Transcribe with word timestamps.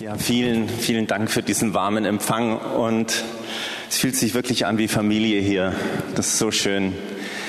Ja, 0.00 0.16
vielen, 0.16 0.66
vielen 0.66 1.06
Dank 1.06 1.30
für 1.30 1.42
diesen 1.42 1.74
warmen 1.74 2.06
Empfang 2.06 2.56
und 2.56 3.22
es 3.90 3.98
fühlt 3.98 4.16
sich 4.16 4.32
wirklich 4.32 4.64
an 4.64 4.78
wie 4.78 4.88
Familie 4.88 5.42
hier. 5.42 5.74
Das 6.14 6.28
ist 6.28 6.38
so 6.38 6.50
schön. 6.50 6.94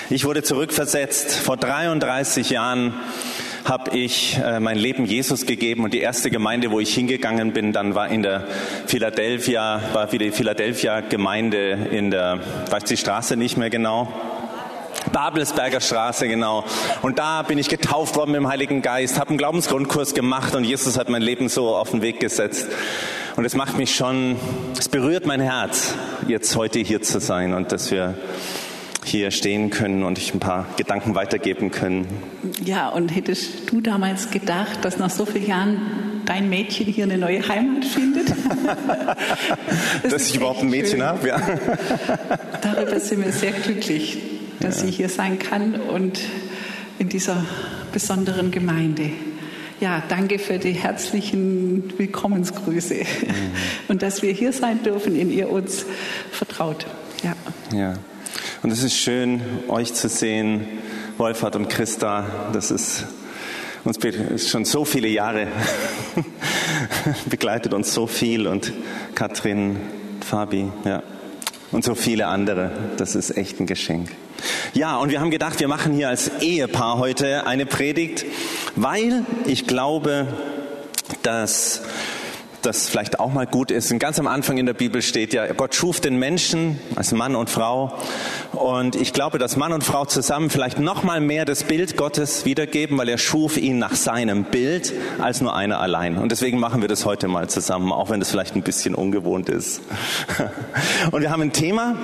Ich 0.10 0.26
wurde 0.26 0.44
zurückversetzt. 0.44 1.34
Vor 1.34 1.56
33 1.56 2.50
Jahren 2.50 2.94
habe 3.64 3.98
ich 3.98 4.38
äh, 4.38 4.60
mein 4.60 4.78
Leben 4.78 5.06
Jesus 5.06 5.46
gegeben 5.46 5.86
und 5.86 5.94
die 5.94 6.02
erste 6.02 6.30
Gemeinde, 6.30 6.72
wo 6.72 6.82
ich 6.82 6.94
hingegangen 6.94 7.54
bin, 7.54 7.72
dann 7.72 7.96
war 7.96 8.10
in 8.10 8.22
der 8.22 8.46
Philadelphia, 8.86 9.82
war 9.94 10.12
wieder 10.12 10.26
die 10.26 10.32
Philadelphia 10.32 11.00
Gemeinde 11.00 11.88
in 11.90 12.12
der, 12.12 12.42
weiß 12.70 12.84
die 12.84 12.98
Straße 12.98 13.38
nicht 13.38 13.56
mehr 13.56 13.70
genau. 13.70 14.12
Babelsberger 15.12 15.82
Straße, 15.82 16.28
genau. 16.28 16.64
Und 17.02 17.20
da 17.20 17.42
bin 17.44 17.58
ich 17.58 17.70
getauft 17.70 18.16
worden 18.16 18.32
mit 18.32 18.40
dem 18.40 18.48
Heiligen 18.48 18.82
Geist, 18.82 19.20
habe 19.20 19.30
einen 19.30 19.38
Glaubensgrundkurs 19.38 20.14
gemacht 20.14 20.56
und 20.56 20.64
Jesus 20.64 20.98
hat 20.98 21.10
mein 21.10 21.22
Leben 21.22 21.50
so 21.50 21.76
auf 21.76 21.92
den 21.92 22.02
Weg 22.02 22.20
gesetzt. 22.20 22.68
Und 23.36 23.46
es 23.46 23.56
macht 23.56 23.78
mich 23.78 23.96
schon, 23.96 24.38
es 24.78 24.90
berührt 24.90 25.26
mein 25.26 25.40
Herz, 25.40 25.94
jetzt 26.28 26.56
heute 26.56 26.80
hier 26.80 27.02
zu 27.02 27.20
sein 27.20 27.54
und 27.54 27.72
dass 27.72 27.92
wir 27.92 28.16
hier 29.04 29.32
stehen 29.32 29.70
können 29.70 30.04
und 30.04 30.18
ich 30.18 30.34
ein 30.34 30.40
paar 30.40 30.68
Gedanken 30.78 31.16
weitergeben 31.16 31.72
können. 31.72 32.08
Ja, 32.64 32.90
und 32.90 33.10
hättest 33.10 33.72
du 33.72 33.82
damals 33.82 34.30
gedacht, 34.30 34.84
dass 34.84 34.98
nach 34.98 35.10
so 35.10 35.26
vielen 35.26 35.48
Jahren 35.48 35.82
dein 36.26 36.50
Mädchen 36.50 36.86
hier 36.86 37.06
eine 37.06 37.18
neue 37.18 37.48
Heimat 37.48 37.84
findet? 37.86 38.30
das 40.04 40.12
dass 40.12 40.30
ich 40.30 40.36
überhaupt 40.36 40.62
ein 40.62 40.70
Mädchen 40.70 41.02
habe, 41.02 41.28
ja. 41.28 41.42
Darüber 42.62 43.00
sind 43.00 43.26
wir 43.26 43.32
sehr 43.32 43.52
glücklich 43.52 44.20
dass 44.64 44.82
ja. 44.82 44.88
sie 44.88 44.92
hier 44.92 45.10
sein 45.10 45.40
kann 45.40 45.76
und 45.76 46.20
in 47.00 47.10
dieser 47.10 47.46
besonderen 47.92 48.52
Gemeinde. 48.52 49.12
Ja, 49.80 50.04
danke 50.08 50.38
für 50.38 50.60
die 50.60 50.74
herzlichen 50.74 51.92
Willkommensgrüße 51.98 52.96
mhm. 52.96 53.04
und 53.88 54.04
dass 54.04 54.22
wir 54.22 54.32
hier 54.32 54.54
sein 54.54 54.84
dürfen, 54.84 55.16
in 55.16 55.32
ihr 55.32 55.50
uns 55.50 55.86
vertraut. 56.32 56.86
Ja. 57.24 57.34
ja. 57.76 57.94
Und 58.62 58.72
es 58.72 58.84
ist 58.84 58.96
schön, 58.96 59.42
euch 59.68 59.94
zu 59.96 60.08
sehen, 60.08 60.68
Wolfhard 61.18 61.56
und 61.56 61.68
Christa. 61.68 62.52
Das 62.54 62.70
ist 62.70 63.08
uns 63.84 63.98
schon 64.48 64.66
so 64.66 64.86
viele 64.86 65.08
Jahre 65.08 65.48
begleitet 67.30 67.74
uns 67.74 67.92
so 67.92 68.06
viel 68.06 68.46
und 68.46 68.72
Katrin, 69.16 69.78
Fabi, 70.24 70.72
ja 70.86 71.02
und 71.72 71.84
so 71.84 71.96
viele 71.96 72.28
andere. 72.28 72.72
Das 72.98 73.16
ist 73.16 73.38
echt 73.38 73.60
ein 73.60 73.66
Geschenk. 73.66 74.10
Ja, 74.74 74.98
und 74.98 75.12
wir 75.12 75.20
haben 75.20 75.32
gedacht, 75.32 75.60
wir 75.60 75.68
machen 75.68 75.94
hier 75.94 76.10
als 76.10 76.42
Ehepaar 76.42 76.98
heute 76.98 77.46
eine 77.48 77.66
Predigt, 77.66 78.26
weil 78.76 79.26
ich 79.46 79.68
glaube, 79.68 80.28
dass 81.24 81.82
das 82.66 82.90
vielleicht 82.90 83.20
auch 83.20 83.32
mal 83.32 83.48
gut 83.48 83.72
ist. 83.72 83.92
Und 83.92 84.00
ganz 84.00 84.20
am 84.20 84.28
Anfang 84.28 84.58
in 84.58 84.66
der 84.66 84.74
Bibel 84.74 85.02
steht 85.02 85.34
ja, 85.34 85.52
Gott 85.54 85.76
schuf 85.76 86.00
den 86.00 86.18
Menschen 86.18 86.80
als 86.96 87.12
Mann 87.12 87.36
und 87.36 87.50
Frau. 87.50 87.98
Und 88.54 88.96
ich 88.96 89.14
glaube, 89.14 89.38
dass 89.38 89.58
Mann 89.58 89.74
und 89.74 89.84
Frau 89.84 90.06
zusammen 90.06 90.50
vielleicht 90.50 90.80
noch 90.80 91.04
mal 91.04 91.22
mehr 91.22 91.46
das 91.46 91.64
Bild 91.64 91.98
Gottes 91.98 92.46
wiedergeben, 92.46 92.98
weil 92.98 93.10
er 93.10 93.18
schuf 93.18 93.58
ihn 93.58 93.80
nach 93.80 93.96
seinem 93.96 94.46
Bild 94.46 94.94
als 95.20 95.42
nur 95.42 95.56
einer 95.56 95.80
allein. 95.80 96.18
Und 96.18 96.32
deswegen 96.32 96.60
machen 96.60 96.82
wir 96.82 96.88
das 96.88 97.06
heute 97.06 97.28
mal 97.28 97.50
zusammen, 97.50 97.92
auch 97.92 98.10
wenn 98.10 98.20
das 98.20 98.32
vielleicht 98.32 98.56
ein 98.56 98.64
bisschen 98.64 98.96
ungewohnt 98.96 99.50
ist. 99.50 99.82
Und 101.12 101.22
wir 101.22 101.32
haben 101.32 101.42
ein 101.42 101.54
Thema, 101.54 101.96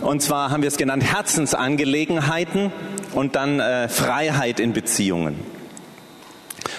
und 0.00 0.22
zwar 0.22 0.50
haben 0.50 0.62
wir 0.62 0.68
es 0.68 0.76
genannt 0.76 1.04
Herzensangelegenheiten 1.04 2.72
und 3.14 3.36
dann 3.36 3.60
äh, 3.60 3.88
Freiheit 3.88 4.60
in 4.60 4.72
Beziehungen. 4.72 5.57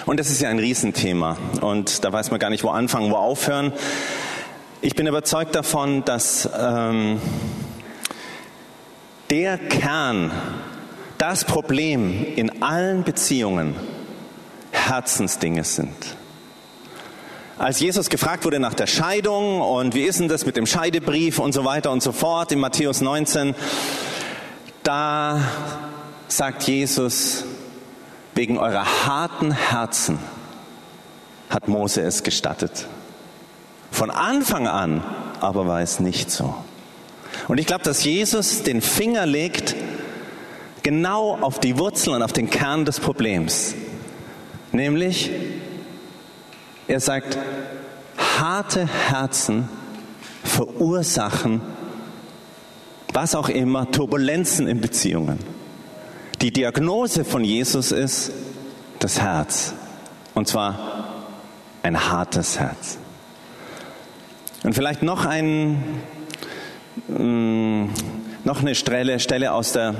Und 0.06 0.20
das 0.20 0.30
ist 0.30 0.40
ja 0.40 0.48
ein 0.48 0.58
Riesenthema. 0.58 1.36
Und 1.60 2.04
da 2.04 2.12
weiß 2.12 2.30
man 2.30 2.40
gar 2.40 2.50
nicht, 2.50 2.64
wo 2.64 2.68
anfangen, 2.68 3.10
wo 3.10 3.16
aufhören. 3.16 3.72
Ich 4.80 4.94
bin 4.94 5.06
überzeugt 5.06 5.54
davon, 5.54 6.04
dass 6.04 6.48
ähm, 6.58 7.20
der 9.28 9.58
Kern, 9.58 10.30
das 11.18 11.44
Problem 11.44 12.26
in 12.34 12.62
allen 12.62 13.04
Beziehungen 13.04 13.76
Herzensdinge 14.72 15.64
sind. 15.64 15.94
Als 17.58 17.78
Jesus 17.78 18.08
gefragt 18.08 18.46
wurde 18.46 18.58
nach 18.58 18.72
der 18.72 18.86
Scheidung 18.86 19.60
und 19.60 19.94
wie 19.94 20.04
ist 20.04 20.18
denn 20.18 20.28
das 20.28 20.46
mit 20.46 20.56
dem 20.56 20.64
Scheidebrief 20.64 21.38
und 21.38 21.52
so 21.52 21.66
weiter 21.66 21.90
und 21.90 22.02
so 22.02 22.12
fort 22.12 22.52
in 22.52 22.58
Matthäus 22.58 23.02
19, 23.02 23.54
da 24.82 25.42
sagt 26.26 26.62
Jesus, 26.62 27.44
Wegen 28.34 28.58
eurer 28.58 29.06
harten 29.06 29.52
Herzen 29.52 30.18
hat 31.48 31.68
Mose 31.68 32.02
es 32.02 32.22
gestattet. 32.22 32.86
Von 33.90 34.10
Anfang 34.10 34.68
an 34.68 35.02
aber 35.40 35.66
war 35.66 35.80
es 35.80 36.00
nicht 36.00 36.30
so. 36.30 36.54
Und 37.48 37.58
ich 37.58 37.66
glaube, 37.66 37.84
dass 37.84 38.04
Jesus 38.04 38.62
den 38.62 38.80
Finger 38.80 39.26
legt 39.26 39.74
genau 40.82 41.38
auf 41.40 41.58
die 41.58 41.78
Wurzel 41.78 42.14
und 42.14 42.22
auf 42.22 42.32
den 42.32 42.50
Kern 42.50 42.84
des 42.84 43.00
Problems. 43.00 43.74
Nämlich, 44.72 45.30
er 46.86 47.00
sagt, 47.00 47.38
harte 48.38 48.86
Herzen 48.86 49.68
verursachen 50.44 51.60
was 53.12 53.34
auch 53.34 53.48
immer, 53.48 53.90
Turbulenzen 53.90 54.68
in 54.68 54.80
Beziehungen. 54.80 55.38
Die 56.42 56.52
Diagnose 56.52 57.26
von 57.26 57.44
Jesus 57.44 57.92
ist 57.92 58.32
das 58.98 59.20
Herz. 59.20 59.74
Und 60.32 60.48
zwar 60.48 61.28
ein 61.82 62.10
hartes 62.10 62.58
Herz. 62.58 62.96
Und 64.62 64.74
vielleicht 64.74 65.02
noch 65.02 65.26
ein, 65.26 66.00
mm, 67.08 67.90
noch 68.44 68.60
eine 68.62 68.74
Stelle, 68.74 69.20
Stelle 69.20 69.52
aus 69.52 69.72
der, 69.72 69.94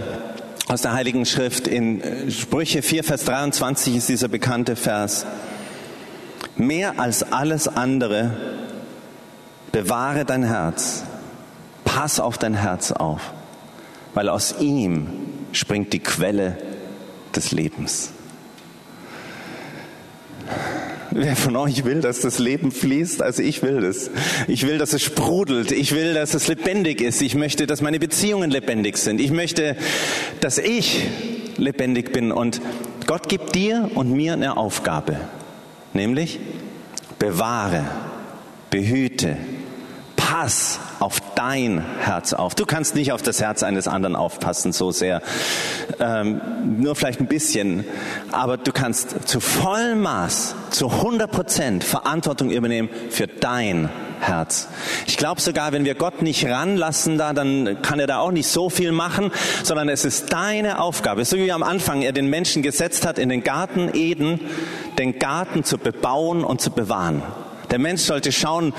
aus 0.66 0.80
der 0.80 0.94
Heiligen 0.94 1.26
Schrift. 1.26 1.68
In 1.68 2.30
Sprüche 2.30 2.80
4, 2.80 3.04
Vers 3.04 3.26
23 3.26 3.96
ist 3.96 4.08
dieser 4.08 4.28
bekannte 4.28 4.76
Vers. 4.76 5.26
Mehr 6.56 6.98
als 6.98 7.22
alles 7.22 7.68
andere 7.68 8.34
bewahre 9.72 10.24
dein 10.24 10.44
Herz. 10.44 11.02
Pass 11.84 12.18
auf 12.18 12.38
dein 12.38 12.54
Herz 12.54 12.92
auf, 12.92 13.20
weil 14.14 14.30
aus 14.30 14.54
ihm 14.58 15.29
springt 15.52 15.92
die 15.92 16.00
Quelle 16.00 16.56
des 17.34 17.52
Lebens. 17.52 18.12
Wer 21.12 21.34
von 21.34 21.56
euch 21.56 21.84
will, 21.84 22.00
dass 22.00 22.20
das 22.20 22.38
Leben 22.38 22.70
fließt? 22.70 23.20
Also 23.20 23.42
ich 23.42 23.62
will 23.62 23.80
das. 23.80 24.10
Ich 24.46 24.66
will, 24.66 24.78
dass 24.78 24.92
es 24.92 25.02
sprudelt. 25.02 25.72
Ich 25.72 25.92
will, 25.92 26.14
dass 26.14 26.34
es 26.34 26.46
lebendig 26.46 27.00
ist. 27.00 27.20
Ich 27.20 27.34
möchte, 27.34 27.66
dass 27.66 27.80
meine 27.80 27.98
Beziehungen 27.98 28.50
lebendig 28.50 28.96
sind. 28.96 29.20
Ich 29.20 29.32
möchte, 29.32 29.76
dass 30.40 30.58
ich 30.58 31.06
lebendig 31.56 32.12
bin. 32.12 32.30
Und 32.30 32.60
Gott 33.06 33.28
gibt 33.28 33.56
dir 33.56 33.90
und 33.94 34.12
mir 34.12 34.34
eine 34.34 34.56
Aufgabe. 34.56 35.16
Nämlich 35.94 36.38
bewahre, 37.18 37.84
behüte, 38.70 39.36
pass 40.14 40.78
dein 41.40 41.82
Herz 42.00 42.34
auf. 42.34 42.54
Du 42.54 42.66
kannst 42.66 42.94
nicht 42.94 43.12
auf 43.12 43.22
das 43.22 43.40
Herz 43.40 43.62
eines 43.62 43.88
anderen 43.88 44.14
aufpassen 44.14 44.72
so 44.72 44.90
sehr, 44.90 45.22
ähm, 45.98 46.42
nur 46.76 46.94
vielleicht 46.94 47.18
ein 47.18 47.28
bisschen, 47.28 47.86
aber 48.30 48.58
du 48.58 48.72
kannst 48.72 49.26
zu 49.26 49.40
vollem 49.40 50.02
Maß, 50.02 50.54
zu 50.68 50.90
100 50.90 51.30
Prozent 51.30 51.82
Verantwortung 51.82 52.50
übernehmen 52.50 52.90
für 53.08 53.26
dein 53.26 53.88
Herz. 54.20 54.68
Ich 55.06 55.16
glaube 55.16 55.40
sogar, 55.40 55.72
wenn 55.72 55.86
wir 55.86 55.94
Gott 55.94 56.20
nicht 56.20 56.44
ranlassen 56.44 57.16
da, 57.16 57.32
dann 57.32 57.80
kann 57.80 58.00
er 58.00 58.06
da 58.06 58.18
auch 58.18 58.32
nicht 58.32 58.48
so 58.48 58.68
viel 58.68 58.92
machen, 58.92 59.32
sondern 59.62 59.88
es 59.88 60.04
ist 60.04 60.34
deine 60.34 60.78
Aufgabe. 60.78 61.24
So 61.24 61.38
wie 61.38 61.50
am 61.52 61.62
Anfang 61.62 62.02
er 62.02 62.12
den 62.12 62.26
Menschen 62.26 62.60
gesetzt 62.60 63.06
hat, 63.06 63.18
in 63.18 63.30
den 63.30 63.44
Garten 63.44 63.88
Eden, 63.94 64.40
den 64.98 65.18
Garten 65.18 65.64
zu 65.64 65.78
bebauen 65.78 66.44
und 66.44 66.60
zu 66.60 66.70
bewahren. 66.70 67.22
Der 67.70 67.78
Mensch 67.78 68.02
sollte 68.02 68.30
schauen, 68.30 68.74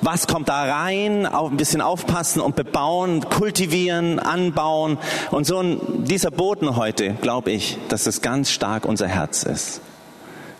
was 0.00 0.26
kommt 0.26 0.48
da 0.48 0.64
rein, 0.64 1.26
auch 1.26 1.50
ein 1.50 1.56
bisschen 1.56 1.80
aufpassen 1.80 2.40
und 2.40 2.56
bebauen, 2.56 3.28
kultivieren, 3.28 4.18
anbauen. 4.18 4.98
Und 5.30 5.46
so 5.46 5.60
ein, 5.60 5.80
dieser 6.04 6.30
Boden 6.30 6.76
heute, 6.76 7.14
glaube 7.14 7.50
ich, 7.50 7.78
dass 7.88 8.06
es 8.06 8.22
ganz 8.22 8.50
stark 8.50 8.84
unser 8.84 9.08
Herz 9.08 9.42
ist. 9.42 9.80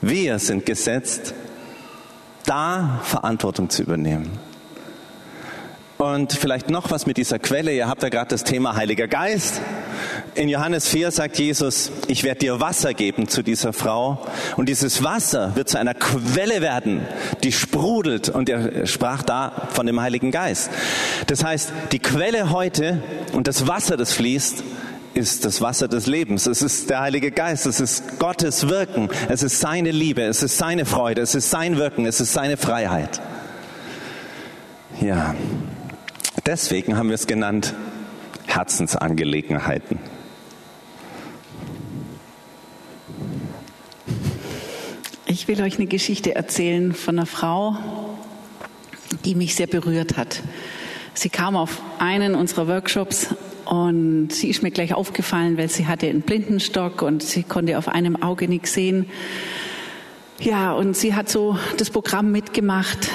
Wir 0.01 0.39
sind 0.39 0.67
gesetzt, 0.67 1.35
da 2.45 3.01
Verantwortung 3.03 3.71
zu 3.71 3.83
übernehmen. 3.83 4.39
Und 5.99 6.33
vielleicht 6.33 6.69
noch 6.69 6.91
was 6.91 7.07
mit 7.07 7.17
dieser 7.17 7.39
Quelle. 7.39 7.73
Ihr 7.73 7.89
habt 7.89 8.03
ja 8.03 8.11
gerade 8.11 8.29
das 8.29 8.45
Thema 8.45 8.77
Heiliger 8.77 9.09
Geist. 9.09 9.63
In 10.37 10.51
Johannes 10.51 10.87
4 10.89 11.13
sagt 11.13 11.39
Jesus, 11.39 11.91
ich 12.09 12.23
werde 12.23 12.41
dir 12.41 12.61
Wasser 12.61 12.93
geben 12.93 13.27
zu 13.27 13.43
dieser 13.43 13.73
Frau. 13.73 14.23
Und 14.59 14.69
dieses 14.69 15.03
Wasser 15.03 15.57
wird 15.57 15.71
zu 15.71 15.79
einer 15.79 15.95
Quelle 15.95 16.61
werden, 16.61 17.01
die 17.43 17.53
sprudelt. 17.53 18.29
Und 18.29 18.51
er 18.51 18.87
sprach 18.87 19.23
da 19.23 19.69
von 19.73 19.87
dem 19.87 19.99
Heiligen 19.99 20.31
Geist. 20.31 20.69
Das 21.29 21.43
heißt, 21.43 21.73
die 21.93 22.01
Quelle 22.01 22.51
heute 22.51 23.03
und 23.33 23.49
das 23.49 23.67
Wasser, 23.67 23.97
das 23.97 24.13
fließt, 24.13 24.63
ist 25.15 25.47
das 25.47 25.63
Wasser 25.63 25.89
des 25.89 26.07
Lebens. 26.07 26.47
Es 26.47 26.61
ist 26.61 26.91
der 26.91 27.01
Heilige 27.01 27.31
Geist. 27.31 27.65
Es 27.65 27.81
ist 27.81 28.19
Gottes 28.19 28.69
Wirken. 28.69 29.09
Es 29.31 29.43
ist 29.43 29.61
seine 29.61 29.91
Liebe. 29.91 30.21
Es 30.21 30.43
ist 30.43 30.59
seine 30.59 30.85
Freude. 30.85 31.23
Es 31.23 31.35
ist 31.35 31.49
sein 31.49 31.79
Wirken. 31.79 32.05
Es 32.05 32.21
ist 32.21 32.35
seine 32.35 32.59
Freiheit. 32.59 33.23
Ja. 35.01 35.35
Deswegen 36.45 36.99
haben 36.99 37.09
wir 37.09 37.15
es 37.15 37.27
genannt 37.27 37.73
Herzensangelegenheiten. 38.45 39.99
Ich 45.29 45.49
will 45.49 45.61
euch 45.61 45.77
eine 45.77 45.87
Geschichte 45.87 46.37
erzählen 46.37 46.93
von 46.93 47.19
einer 47.19 47.27
Frau, 47.27 47.77
die 49.25 49.35
mich 49.35 49.57
sehr 49.57 49.67
berührt 49.67 50.17
hat. 50.17 50.41
Sie 51.15 51.31
kam 51.31 51.57
auf 51.57 51.83
einen 51.99 52.37
unserer 52.37 52.69
Workshops 52.69 53.35
und 53.65 54.29
sie 54.33 54.49
ist 54.49 54.63
mir 54.63 54.71
gleich 54.71 54.95
aufgefallen, 54.95 55.59
weil 55.59 55.69
sie 55.69 55.89
hatte 55.89 56.09
einen 56.09 56.21
Blindenstock 56.21 57.03
und 57.03 57.25
sie 57.25 57.43
konnte 57.43 57.77
auf 57.77 57.89
einem 57.89 58.23
Auge 58.23 58.47
nichts 58.47 58.73
sehen. 58.73 59.07
Ja, 60.39 60.73
und 60.75 60.97
sie 60.97 61.15
hat 61.15 61.29
so 61.29 61.59
das 61.77 61.91
Programm 61.91 62.31
mitgemacht. 62.31 63.11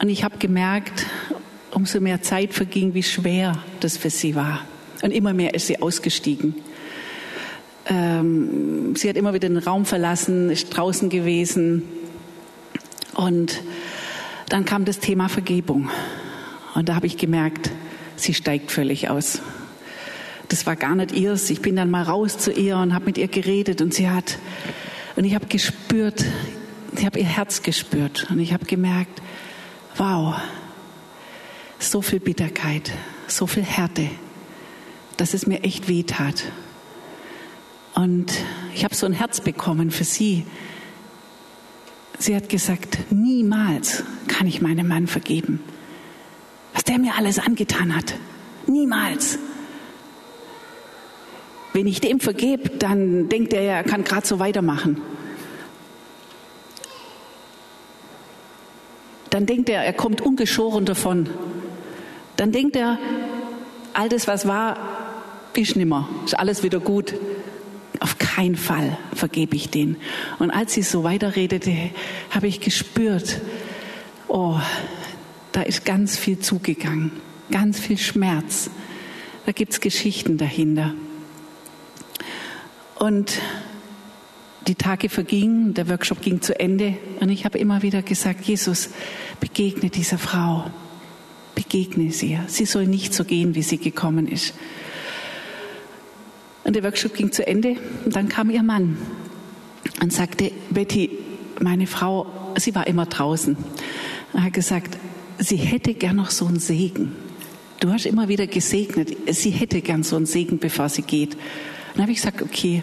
Und 0.00 0.08
ich 0.08 0.22
habe 0.22 0.38
gemerkt, 0.38 1.06
umso 1.72 1.98
mehr 1.98 2.22
Zeit 2.22 2.54
verging, 2.54 2.94
wie 2.94 3.02
schwer 3.02 3.58
das 3.80 3.96
für 3.96 4.10
sie 4.10 4.36
war. 4.36 4.60
Und 5.02 5.10
immer 5.10 5.32
mehr 5.32 5.52
ist 5.52 5.66
sie 5.66 5.82
ausgestiegen. 5.82 6.54
Ähm, 7.88 8.96
sie 8.96 9.08
hat 9.08 9.16
immer 9.16 9.32
wieder 9.32 9.48
den 9.48 9.58
Raum 9.58 9.84
verlassen, 9.84 10.50
ist 10.50 10.70
draußen 10.70 11.08
gewesen. 11.08 11.82
Und 13.14 13.62
dann 14.48 14.64
kam 14.64 14.84
das 14.84 14.98
Thema 14.98 15.28
Vergebung. 15.28 15.90
Und 16.74 16.88
da 16.88 16.94
habe 16.94 17.06
ich 17.06 17.16
gemerkt, 17.16 17.70
sie 18.16 18.34
steigt 18.34 18.70
völlig 18.70 19.08
aus. 19.08 19.40
Das 20.48 20.66
war 20.66 20.76
gar 20.76 20.94
nicht 20.94 21.12
ihrs. 21.12 21.50
Ich 21.50 21.60
bin 21.60 21.76
dann 21.76 21.90
mal 21.90 22.02
raus 22.02 22.38
zu 22.38 22.52
ihr 22.52 22.76
und 22.76 22.94
habe 22.94 23.06
mit 23.06 23.18
ihr 23.18 23.28
geredet 23.28 23.80
und 23.80 23.94
sie 23.94 24.08
hat, 24.08 24.38
und 25.16 25.24
ich 25.24 25.34
habe 25.34 25.46
gespürt, 25.46 26.24
ich 26.96 27.06
habe 27.06 27.18
ihr 27.18 27.24
Herz 27.24 27.62
gespürt 27.62 28.26
und 28.30 28.38
ich 28.38 28.52
habe 28.52 28.64
gemerkt, 28.64 29.22
wow, 29.96 30.36
so 31.78 32.02
viel 32.02 32.20
Bitterkeit, 32.20 32.92
so 33.26 33.46
viel 33.46 33.64
Härte, 33.64 34.08
dass 35.16 35.34
es 35.34 35.46
mir 35.46 35.64
echt 35.64 35.88
weh 35.88 36.02
tat. 36.02 36.44
Und 37.96 38.32
ich 38.72 38.84
habe 38.84 38.94
so 38.94 39.06
ein 39.06 39.12
Herz 39.12 39.40
bekommen 39.40 39.90
für 39.90 40.04
sie. 40.04 40.46
Sie 42.18 42.36
hat 42.36 42.48
gesagt, 42.48 43.10
niemals 43.10 44.04
kann 44.28 44.46
ich 44.46 44.62
meinem 44.62 44.86
Mann 44.86 45.08
vergeben 45.08 45.60
was 46.76 46.84
der 46.84 46.98
mir 46.98 47.14
alles 47.16 47.38
angetan 47.38 47.96
hat. 47.96 48.14
Niemals. 48.66 49.38
Wenn 51.72 51.86
ich 51.86 52.02
dem 52.02 52.20
vergebe, 52.20 52.68
dann 52.68 53.30
denkt 53.30 53.54
er, 53.54 53.62
er 53.62 53.82
kann 53.82 54.04
gerade 54.04 54.26
so 54.26 54.38
weitermachen. 54.38 55.00
Dann 59.30 59.46
denkt 59.46 59.70
er, 59.70 59.84
er 59.84 59.94
kommt 59.94 60.20
ungeschoren 60.20 60.84
davon. 60.84 61.30
Dann 62.36 62.52
denkt 62.52 62.76
er, 62.76 62.98
all 63.94 64.10
das, 64.10 64.28
was 64.28 64.46
war, 64.46 64.76
ist 65.54 65.76
nimmer, 65.76 66.10
ist 66.26 66.38
alles 66.38 66.62
wieder 66.62 66.80
gut. 66.80 67.14
Auf 68.00 68.18
keinen 68.18 68.56
Fall 68.56 68.98
vergebe 69.14 69.56
ich 69.56 69.70
den. 69.70 69.96
Und 70.38 70.50
als 70.50 70.74
sie 70.74 70.82
so 70.82 71.04
weiterredete, 71.04 71.90
habe 72.30 72.46
ich 72.46 72.60
gespürt, 72.60 73.40
oh, 74.28 74.58
da 75.52 75.62
ist 75.62 75.84
ganz 75.84 76.16
viel 76.16 76.38
zugegangen, 76.38 77.12
ganz 77.50 77.78
viel 77.78 77.98
Schmerz. 77.98 78.70
Da 79.46 79.52
gibt 79.52 79.72
es 79.72 79.80
Geschichten 79.80 80.36
dahinter. 80.36 80.94
Und 82.96 83.40
die 84.66 84.74
Tage 84.74 85.08
vergingen, 85.08 85.74
der 85.74 85.88
Workshop 85.88 86.20
ging 86.20 86.42
zu 86.42 86.58
Ende 86.58 86.96
und 87.20 87.28
ich 87.28 87.44
habe 87.44 87.58
immer 87.58 87.82
wieder 87.82 88.02
gesagt, 88.02 88.44
Jesus, 88.46 88.90
begegne 89.38 89.90
dieser 89.90 90.18
Frau, 90.18 90.70
begegne 91.54 92.10
sie. 92.10 92.38
Sie 92.48 92.64
soll 92.64 92.86
nicht 92.86 93.14
so 93.14 93.24
gehen, 93.24 93.54
wie 93.54 93.62
sie 93.62 93.78
gekommen 93.78 94.26
ist. 94.26 94.54
Und 96.66 96.74
der 96.74 96.82
Workshop 96.82 97.14
ging 97.14 97.30
zu 97.30 97.46
Ende 97.46 97.76
und 98.04 98.16
dann 98.16 98.28
kam 98.28 98.50
ihr 98.50 98.64
Mann 98.64 98.98
und 100.02 100.12
sagte, 100.12 100.50
Betty, 100.70 101.10
meine 101.60 101.86
Frau, 101.86 102.26
sie 102.56 102.74
war 102.74 102.88
immer 102.88 103.06
draußen. 103.06 103.56
Er 104.34 104.42
hat 104.42 104.52
gesagt, 104.52 104.98
sie 105.38 105.56
hätte 105.56 105.94
gern 105.94 106.16
noch 106.16 106.30
so 106.30 106.44
einen 106.44 106.58
Segen. 106.58 107.14
Du 107.78 107.92
hast 107.92 108.04
immer 108.04 108.26
wieder 108.26 108.48
gesegnet. 108.48 109.16
Sie 109.30 109.50
hätte 109.50 109.80
gern 109.80 110.02
so 110.02 110.16
einen 110.16 110.26
Segen, 110.26 110.58
bevor 110.58 110.88
sie 110.88 111.02
geht. 111.02 111.36
dann 111.94 112.02
habe 112.02 112.10
ich 112.10 112.18
gesagt, 112.18 112.42
okay, 112.42 112.82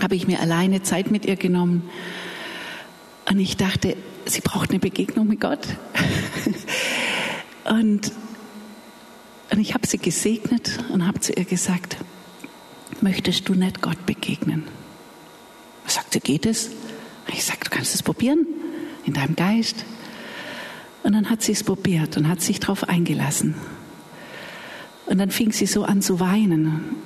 habe 0.00 0.14
ich 0.14 0.26
mir 0.26 0.40
alleine 0.40 0.82
Zeit 0.82 1.10
mit 1.10 1.26
ihr 1.26 1.36
genommen. 1.36 1.90
Und 3.28 3.38
ich 3.38 3.58
dachte, 3.58 3.96
sie 4.24 4.40
braucht 4.40 4.70
eine 4.70 4.78
Begegnung 4.78 5.28
mit 5.28 5.42
Gott. 5.42 5.66
und, 7.64 8.12
und 9.50 9.58
ich 9.58 9.74
habe 9.74 9.86
sie 9.86 9.98
gesegnet 9.98 10.78
und 10.90 11.06
habe 11.06 11.20
zu 11.20 11.34
ihr 11.34 11.44
gesagt, 11.44 11.98
möchtest 13.02 13.48
du 13.48 13.54
nicht 13.54 13.82
Gott 13.82 14.06
begegnen? 14.06 14.64
Sagt 15.86 16.12
sie, 16.12 16.20
geht 16.20 16.46
es? 16.46 16.70
Ich 17.28 17.44
sage, 17.44 17.60
du 17.64 17.70
kannst 17.70 17.94
es 17.94 18.02
probieren 18.02 18.46
in 19.04 19.12
deinem 19.12 19.36
Geist. 19.36 19.84
Und 21.02 21.14
dann 21.14 21.30
hat 21.30 21.42
sie 21.42 21.52
es 21.52 21.64
probiert 21.64 22.16
und 22.16 22.28
hat 22.28 22.40
sich 22.40 22.60
darauf 22.60 22.88
eingelassen. 22.88 23.54
Und 25.06 25.18
dann 25.18 25.30
fing 25.30 25.52
sie 25.52 25.66
so 25.66 25.84
an 25.84 26.00
zu 26.00 26.20
weinen. 26.20 26.96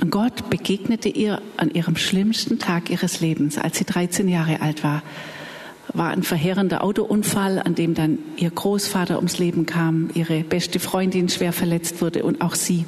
Und 0.00 0.10
Gott 0.10 0.50
begegnete 0.50 1.08
ihr 1.08 1.40
an 1.56 1.70
ihrem 1.70 1.96
schlimmsten 1.96 2.58
Tag 2.58 2.90
ihres 2.90 3.20
Lebens, 3.20 3.58
als 3.58 3.78
sie 3.78 3.84
13 3.84 4.28
Jahre 4.28 4.60
alt 4.60 4.82
war. 4.84 5.02
War 5.92 6.10
ein 6.10 6.22
verheerender 6.22 6.82
Autounfall, 6.82 7.58
an 7.58 7.74
dem 7.74 7.94
dann 7.94 8.18
ihr 8.36 8.50
Großvater 8.50 9.16
ums 9.16 9.38
Leben 9.38 9.66
kam, 9.66 10.10
ihre 10.14 10.42
beste 10.42 10.80
Freundin 10.80 11.28
schwer 11.28 11.52
verletzt 11.52 12.02
wurde 12.02 12.24
und 12.24 12.40
auch 12.40 12.54
sie. 12.54 12.84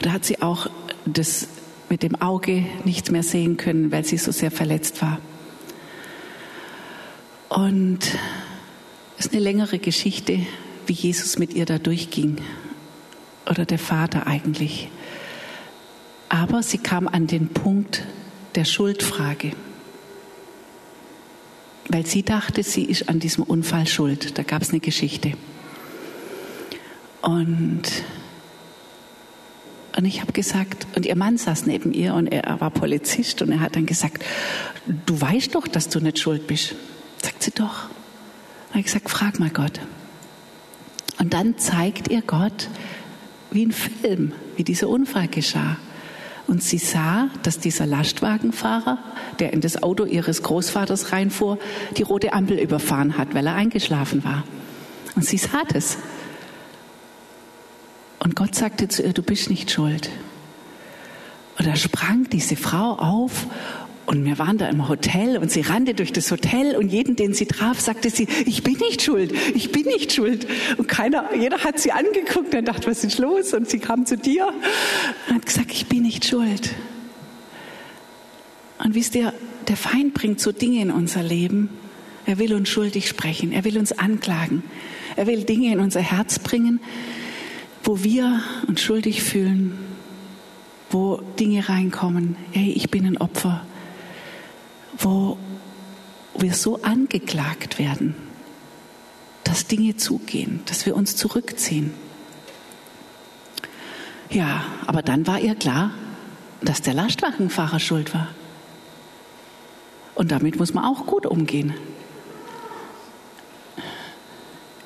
Da 0.00 0.12
hat 0.12 0.24
sie 0.24 0.42
auch 0.42 0.68
das 1.04 1.48
mit 1.88 2.02
dem 2.02 2.16
Auge 2.16 2.64
nichts 2.84 3.10
mehr 3.10 3.22
sehen 3.22 3.56
können, 3.56 3.92
weil 3.92 4.04
sie 4.04 4.18
so 4.18 4.32
sehr 4.32 4.50
verletzt 4.50 5.02
war. 5.02 5.18
Und 7.48 8.00
das 9.16 9.26
ist 9.26 9.32
eine 9.32 9.42
längere 9.42 9.78
Geschichte, 9.78 10.40
wie 10.86 10.92
Jesus 10.92 11.38
mit 11.38 11.54
ihr 11.54 11.64
da 11.64 11.78
durchging. 11.78 12.36
Oder 13.48 13.64
der 13.64 13.78
Vater 13.78 14.26
eigentlich. 14.26 14.88
Aber 16.28 16.62
sie 16.62 16.78
kam 16.78 17.06
an 17.06 17.26
den 17.26 17.48
Punkt 17.48 18.02
der 18.56 18.64
Schuldfrage. 18.64 19.52
Weil 21.88 22.04
sie 22.04 22.24
dachte, 22.24 22.64
sie 22.64 22.84
ist 22.84 23.08
an 23.08 23.20
diesem 23.20 23.44
Unfall 23.44 23.86
schuld. 23.86 24.36
Da 24.36 24.42
gab 24.42 24.62
es 24.62 24.70
eine 24.70 24.80
Geschichte. 24.80 25.32
Und, 27.22 27.82
und 29.96 30.04
ich 30.04 30.20
habe 30.20 30.32
gesagt, 30.32 30.86
und 30.94 31.06
ihr 31.06 31.16
Mann 31.16 31.38
saß 31.38 31.66
neben 31.66 31.92
ihr 31.92 32.14
und 32.14 32.26
er 32.26 32.60
war 32.60 32.70
Polizist 32.70 33.42
und 33.42 33.50
er 33.50 33.60
hat 33.60 33.76
dann 33.76 33.86
gesagt, 33.86 34.24
du 35.06 35.20
weißt 35.20 35.54
doch, 35.54 35.66
dass 35.66 35.88
du 35.88 36.00
nicht 36.00 36.18
schuld 36.18 36.46
bist. 36.46 36.74
Sagt 37.22 37.42
sie 37.42 37.50
doch 37.50 37.88
habe 38.76 38.80
ich 38.80 38.92
gesagt, 38.92 39.08
frag 39.08 39.40
mal 39.40 39.48
Gott. 39.48 39.80
Und 41.18 41.32
dann 41.32 41.56
zeigt 41.56 42.08
ihr 42.08 42.20
Gott 42.20 42.68
wie 43.50 43.64
ein 43.64 43.72
Film, 43.72 44.32
wie 44.56 44.64
dieser 44.64 44.90
Unfall 44.90 45.28
geschah. 45.28 45.78
Und 46.46 46.62
sie 46.62 46.76
sah, 46.76 47.30
dass 47.42 47.58
dieser 47.58 47.86
Lastwagenfahrer, 47.86 48.98
der 49.38 49.54
in 49.54 49.62
das 49.62 49.82
Auto 49.82 50.04
ihres 50.04 50.42
Großvaters 50.42 51.12
reinfuhr, 51.12 51.58
die 51.96 52.02
rote 52.02 52.34
Ampel 52.34 52.58
überfahren 52.58 53.16
hat, 53.16 53.34
weil 53.34 53.46
er 53.46 53.54
eingeschlafen 53.54 54.24
war. 54.24 54.44
Und 55.14 55.24
sie 55.24 55.38
sah 55.38 55.62
das. 55.72 55.96
Und 58.26 58.34
Gott 58.34 58.56
sagte 58.56 58.88
zu 58.88 59.04
ihr, 59.04 59.12
du 59.12 59.22
bist 59.22 59.50
nicht 59.50 59.70
schuld. 59.70 60.10
Und 61.60 61.64
da 61.68 61.76
sprang 61.76 62.28
diese 62.28 62.56
Frau 62.56 62.94
auf 62.94 63.46
und 64.06 64.24
wir 64.24 64.36
waren 64.40 64.58
da 64.58 64.68
im 64.68 64.88
Hotel 64.88 65.38
und 65.38 65.48
sie 65.52 65.60
rannte 65.60 65.94
durch 65.94 66.12
das 66.12 66.28
Hotel 66.32 66.74
und 66.74 66.88
jeden, 66.88 67.14
den 67.14 67.34
sie 67.34 67.46
traf, 67.46 67.78
sagte 67.78 68.10
sie, 68.10 68.26
ich 68.44 68.64
bin 68.64 68.78
nicht 68.78 69.02
schuld, 69.02 69.32
ich 69.54 69.70
bin 69.70 69.84
nicht 69.84 70.12
schuld. 70.12 70.48
Und 70.76 70.88
keiner, 70.88 71.36
jeder 71.36 71.62
hat 71.62 71.78
sie 71.78 71.92
angeguckt 71.92 72.52
und 72.52 72.64
dachte, 72.64 72.88
was 72.90 73.04
ist 73.04 73.18
los? 73.18 73.54
Und 73.54 73.70
sie 73.70 73.78
kam 73.78 74.06
zu 74.06 74.16
dir 74.16 74.48
und 75.28 75.34
hat 75.36 75.46
gesagt, 75.46 75.70
ich 75.70 75.86
bin 75.86 76.02
nicht 76.02 76.24
schuld. 76.24 76.74
Und 78.82 78.96
wisst 78.96 79.14
ihr, 79.14 79.32
der 79.68 79.76
Feind 79.76 80.14
bringt 80.14 80.40
so 80.40 80.50
Dinge 80.50 80.82
in 80.82 80.90
unser 80.90 81.22
Leben. 81.22 81.68
Er 82.26 82.40
will 82.40 82.54
uns 82.54 82.68
schuldig 82.68 83.06
sprechen, 83.06 83.52
er 83.52 83.62
will 83.62 83.78
uns 83.78 83.92
anklagen, 83.92 84.64
er 85.14 85.28
will 85.28 85.44
Dinge 85.44 85.72
in 85.72 85.78
unser 85.78 86.00
Herz 86.00 86.40
bringen, 86.40 86.80
wo 87.86 88.04
wir 88.04 88.42
uns 88.68 88.82
schuldig 88.82 89.22
fühlen, 89.22 89.78
wo 90.90 91.22
Dinge 91.38 91.66
reinkommen. 91.68 92.36
Hey, 92.52 92.72
ich 92.72 92.90
bin 92.90 93.06
ein 93.06 93.16
Opfer 93.16 93.64
wo 94.98 95.38
wir 96.36 96.54
so 96.54 96.82
angeklagt 96.82 97.78
werden, 97.78 98.14
dass 99.44 99.66
Dinge 99.66 99.96
zugehen, 99.96 100.60
dass 100.66 100.86
wir 100.86 100.96
uns 100.96 101.16
zurückziehen. 101.16 101.94
Ja, 104.30 104.64
aber 104.86 105.02
dann 105.02 105.26
war 105.26 105.40
ihr 105.40 105.54
klar, 105.54 105.92
dass 106.60 106.82
der 106.82 106.94
Lastwagenfahrer 106.94 107.80
schuld 107.80 108.12
war. 108.14 108.28
Und 110.14 110.32
damit 110.32 110.58
muss 110.58 110.74
man 110.74 110.84
auch 110.84 111.06
gut 111.06 111.26
umgehen. 111.26 111.74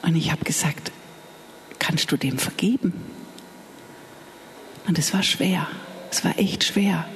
Und 0.02 0.16
ich 0.16 0.30
habe 0.30 0.44
gesagt, 0.44 0.92
kannst 1.80 2.12
du 2.12 2.16
dem 2.16 2.38
vergeben? 2.38 2.92
Und 4.86 4.98
es 4.98 5.12
war 5.12 5.24
schwer, 5.24 5.66
es 6.12 6.24
war 6.24 6.38
echt 6.38 6.62
schwer, 6.62 7.06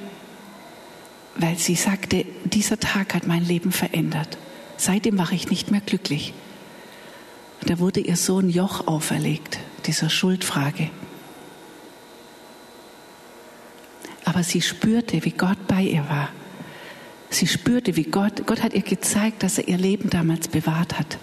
weil 1.37 1.57
sie 1.57 1.75
sagte, 1.75 2.25
dieser 2.43 2.79
Tag 2.79 3.13
hat 3.13 3.27
mein 3.27 3.45
Leben 3.45 3.71
verändert. 3.71 4.37
Seitdem 4.77 5.17
war 5.17 5.31
ich 5.31 5.49
nicht 5.49 5.71
mehr 5.71 5.81
glücklich. 5.81 6.33
Und 7.61 7.69
da 7.69 7.79
wurde 7.79 8.01
ihr 8.01 8.17
so 8.17 8.39
ein 8.39 8.49
Joch 8.49 8.87
auferlegt, 8.87 9.59
dieser 9.85 10.09
Schuldfrage. 10.09 10.89
Aber 14.25 14.43
sie 14.43 14.61
spürte, 14.61 15.23
wie 15.23 15.31
Gott 15.31 15.67
bei 15.67 15.81
ihr 15.81 16.07
war. 16.09 16.29
Sie 17.29 17.47
spürte, 17.47 17.95
wie 17.95 18.03
Gott, 18.03 18.45
Gott 18.45 18.63
hat 18.63 18.73
ihr 18.73 18.81
gezeigt, 18.81 19.43
dass 19.43 19.57
er 19.57 19.67
ihr 19.67 19.77
Leben 19.77 20.09
damals 20.09 20.47
bewahrt 20.47 20.97
hat. 20.97 21.17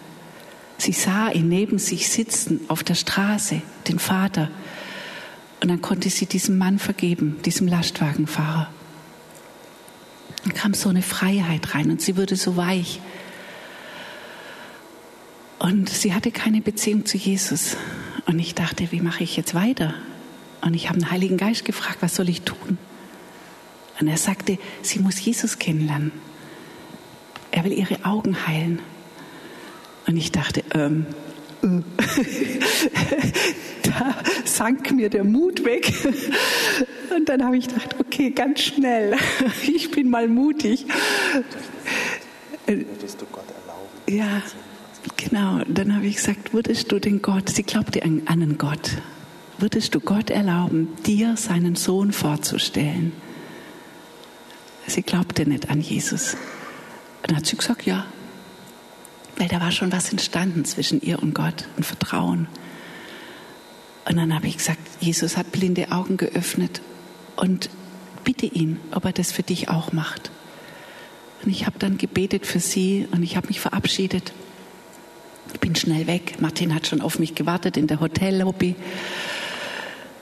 Sie 0.83 0.91
sah 0.91 1.29
ihn 1.29 1.49
neben 1.49 1.79
sich 1.79 2.09
sitzen 2.09 2.63
auf 2.67 2.83
der 2.83 2.97
Straße, 2.97 3.63
den 3.87 4.01
Vater. 4.01 4.51
Und 5.61 5.69
dann 5.69 5.81
konnte 5.81 6.11
sie 6.11 6.27
diesem 6.27 6.59
Mann 6.59 6.81
vergeben, 6.81 7.41
diesem 7.45 7.69
Lastwagenfahrer. 7.69 8.69
Dann 10.43 10.55
kam 10.55 10.75
so 10.75 10.89
eine 10.89 11.03
Freiheit 11.03 11.77
rein 11.77 11.89
und 11.93 12.03
sie 12.03 12.17
wurde 12.17 12.35
so 12.35 12.57
weich. 12.57 12.99
Und 15.61 15.89
sie 15.89 16.15
hatte 16.15 16.33
keine 16.33 16.61
Beziehung 16.61 17.07
zu 17.07 17.17
Jesus. 17.17 17.77
Und 18.27 18.41
ich 18.41 18.57
dachte, 18.57 18.91
wie 18.91 19.01
mache 19.01 19.23
ich 19.23 19.37
jetzt 19.37 19.55
weiter? 19.55 19.95
Und 20.63 20.75
ich 20.75 20.89
habe 20.89 20.99
den 20.99 21.13
Heiligen 21.13 21.37
Geist 21.37 21.65
gefragt, 21.65 21.99
was 22.01 22.17
soll 22.17 22.29
ich 22.29 22.43
tun? 22.43 22.77
Und 24.01 24.09
er 24.09 24.17
sagte, 24.17 24.59
sie 24.83 24.99
muss 24.99 25.25
Jesus 25.25 25.61
kennenlernen. 25.61 26.11
Er 27.53 27.63
will 27.63 27.73
ihre 27.73 28.05
Augen 28.05 28.49
heilen. 28.49 28.81
Und 30.13 30.19
ich 30.19 30.31
dachte, 30.31 30.63
ähm, 30.75 31.07
äh. 31.63 31.67
da 33.83 34.15
sank 34.45 34.93
mir 34.93 35.09
der 35.09 35.25
Mut 35.25 35.65
weg. 35.65 35.91
Und 37.17 37.31
dann 37.31 37.43
habe 37.43 37.57
ich 37.57 37.69
gedacht, 37.69 37.97
okay, 37.99 38.29
ganz 38.29 38.61
schnell, 38.61 39.17
ich 39.67 39.91
bin 39.91 40.11
mal 40.11 40.29
mutig. 40.29 40.85
Würdest 42.67 43.23
du 43.23 43.27
Gott 43.33 43.47
erlauben? 43.63 43.89
Ja, 44.07 44.43
genau. 45.17 45.63
Dann 45.67 45.97
habe 45.97 46.05
ich 46.05 46.17
gesagt, 46.17 46.53
würdest 46.53 46.93
du 46.93 46.99
den 46.99 47.23
Gott, 47.23 47.49
sie 47.49 47.63
glaubte 47.63 48.03
an 48.03 48.21
einen 48.27 48.59
Gott, 48.59 48.99
würdest 49.57 49.95
du 49.95 50.01
Gott 50.01 50.29
erlauben, 50.29 50.89
dir 51.07 51.39
seinen 51.39 51.75
Sohn 51.75 52.13
vorzustellen? 52.13 53.13
Sie 54.87 55.01
glaubte 55.01 55.49
nicht 55.49 55.71
an 55.71 55.81
Jesus. 55.81 56.37
Dann 57.23 57.39
hat 57.39 57.47
sie 57.47 57.57
gesagt, 57.57 57.87
ja. 57.87 58.05
Weil 59.37 59.49
da 59.49 59.61
war 59.61 59.73
schon 59.73 59.93
was 59.93 60.11
entstanden 60.11 60.65
zwischen 60.65 61.01
ihr 61.01 61.23
und 61.23 61.35
Gott, 61.35 61.67
ein 61.77 61.83
Vertrauen. 61.83 62.47
Und 64.09 64.17
dann 64.17 64.35
habe 64.35 64.47
ich 64.47 64.59
gesagt, 64.59 64.81
Jesus 65.01 65.37
hat 65.37 65.53
blinde 65.53 65.93
Augen 65.93 66.17
geöffnet 66.17 66.81
und 67.37 67.71
bitte 68.25 68.47
ihn, 68.47 68.79
ob 68.93 69.05
er 69.05 69.13
das 69.13 69.33
für 69.33 69.43
dich 69.43 69.69
auch 69.69 69.93
macht. 69.93 70.31
Und 71.45 71.51
ich 71.51 71.67
habe 71.67 71.79
dann 71.79 71.99
gebetet 71.99 72.47
für 72.47 72.61
sie 72.61 73.09
und 73.11 73.23
ich 73.23 73.37
habe 73.37 73.49
mich 73.49 73.61
verabschiedet. 73.61 74.33
Ich 75.53 75.61
bin 75.61 75.75
schnell 75.75 76.07
weg. 76.07 76.37
Martin 76.41 76.75
hat 76.75 76.87
schon 76.87 77.01
auf 77.01 77.19
mich 77.19 77.35
gewartet 77.35 77.77
in 77.77 77.87
der 77.87 78.01
Hotellobby. 78.01 78.77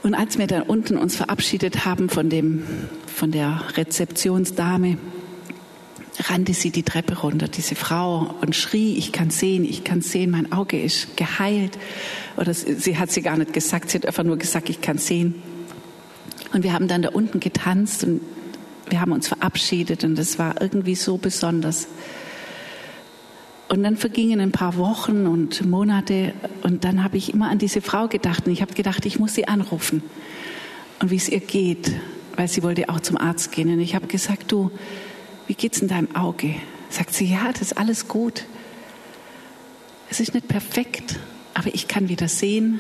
Und 0.02 0.14
als 0.14 0.38
wir 0.38 0.46
dann 0.46 0.62
unten 0.62 0.96
uns 0.96 1.16
verabschiedet 1.16 1.84
haben 1.84 2.08
von, 2.08 2.30
dem, 2.30 2.64
von 3.06 3.30
der 3.30 3.62
Rezeptionsdame, 3.76 4.96
rannte 6.18 6.54
sie 6.54 6.70
die 6.70 6.82
Treppe 6.82 7.18
runter, 7.18 7.48
diese 7.48 7.74
Frau, 7.74 8.34
und 8.40 8.54
schrie, 8.54 8.96
ich 8.96 9.12
kann 9.12 9.30
sehen, 9.30 9.64
ich 9.64 9.84
kann 9.84 10.00
sehen, 10.00 10.30
mein 10.30 10.52
Auge 10.52 10.80
ist 10.80 11.16
geheilt. 11.16 11.78
Oder 12.36 12.52
sie 12.54 12.98
hat 12.98 13.10
sie 13.10 13.22
gar 13.22 13.36
nicht 13.36 13.52
gesagt, 13.52 13.90
sie 13.90 13.98
hat 13.98 14.06
einfach 14.06 14.24
nur 14.24 14.36
gesagt, 14.36 14.68
ich 14.68 14.80
kann 14.80 14.98
sehen. 14.98 15.42
Und 16.52 16.64
wir 16.64 16.72
haben 16.72 16.88
dann 16.88 17.02
da 17.02 17.10
unten 17.10 17.40
getanzt 17.40 18.04
und 18.04 18.20
wir 18.88 19.00
haben 19.00 19.12
uns 19.12 19.28
verabschiedet 19.28 20.02
und 20.04 20.16
das 20.16 20.38
war 20.38 20.60
irgendwie 20.60 20.96
so 20.96 21.16
besonders. 21.16 21.86
Und 23.68 23.84
dann 23.84 23.96
vergingen 23.96 24.40
ein 24.40 24.50
paar 24.50 24.76
Wochen 24.76 25.28
und 25.28 25.64
Monate 25.64 26.34
und 26.64 26.82
dann 26.84 27.04
habe 27.04 27.16
ich 27.16 27.32
immer 27.32 27.50
an 27.50 27.58
diese 27.58 27.80
Frau 27.80 28.08
gedacht 28.08 28.46
und 28.46 28.52
ich 28.52 28.62
habe 28.62 28.74
gedacht, 28.74 29.06
ich 29.06 29.20
muss 29.20 29.34
sie 29.34 29.46
anrufen 29.46 30.02
und 30.98 31.12
wie 31.12 31.16
es 31.16 31.28
ihr 31.28 31.38
geht, 31.38 31.92
weil 32.34 32.48
sie 32.48 32.64
wollte 32.64 32.88
auch 32.88 32.98
zum 32.98 33.16
Arzt 33.16 33.52
gehen. 33.52 33.72
Und 33.72 33.78
ich 33.78 33.94
habe 33.94 34.08
gesagt, 34.08 34.50
du, 34.50 34.72
wie 35.50 35.54
geht's 35.54 35.80
in 35.80 35.88
deinem 35.88 36.14
Auge? 36.14 36.54
Sagt 36.90 37.12
sie, 37.12 37.24
ja, 37.24 37.50
das 37.50 37.62
ist 37.62 37.72
alles 37.76 38.06
gut. 38.06 38.44
Es 40.08 40.20
ist 40.20 40.32
nicht 40.32 40.46
perfekt, 40.46 41.18
aber 41.54 41.74
ich 41.74 41.88
kann 41.88 42.08
wieder 42.08 42.28
sehen. 42.28 42.78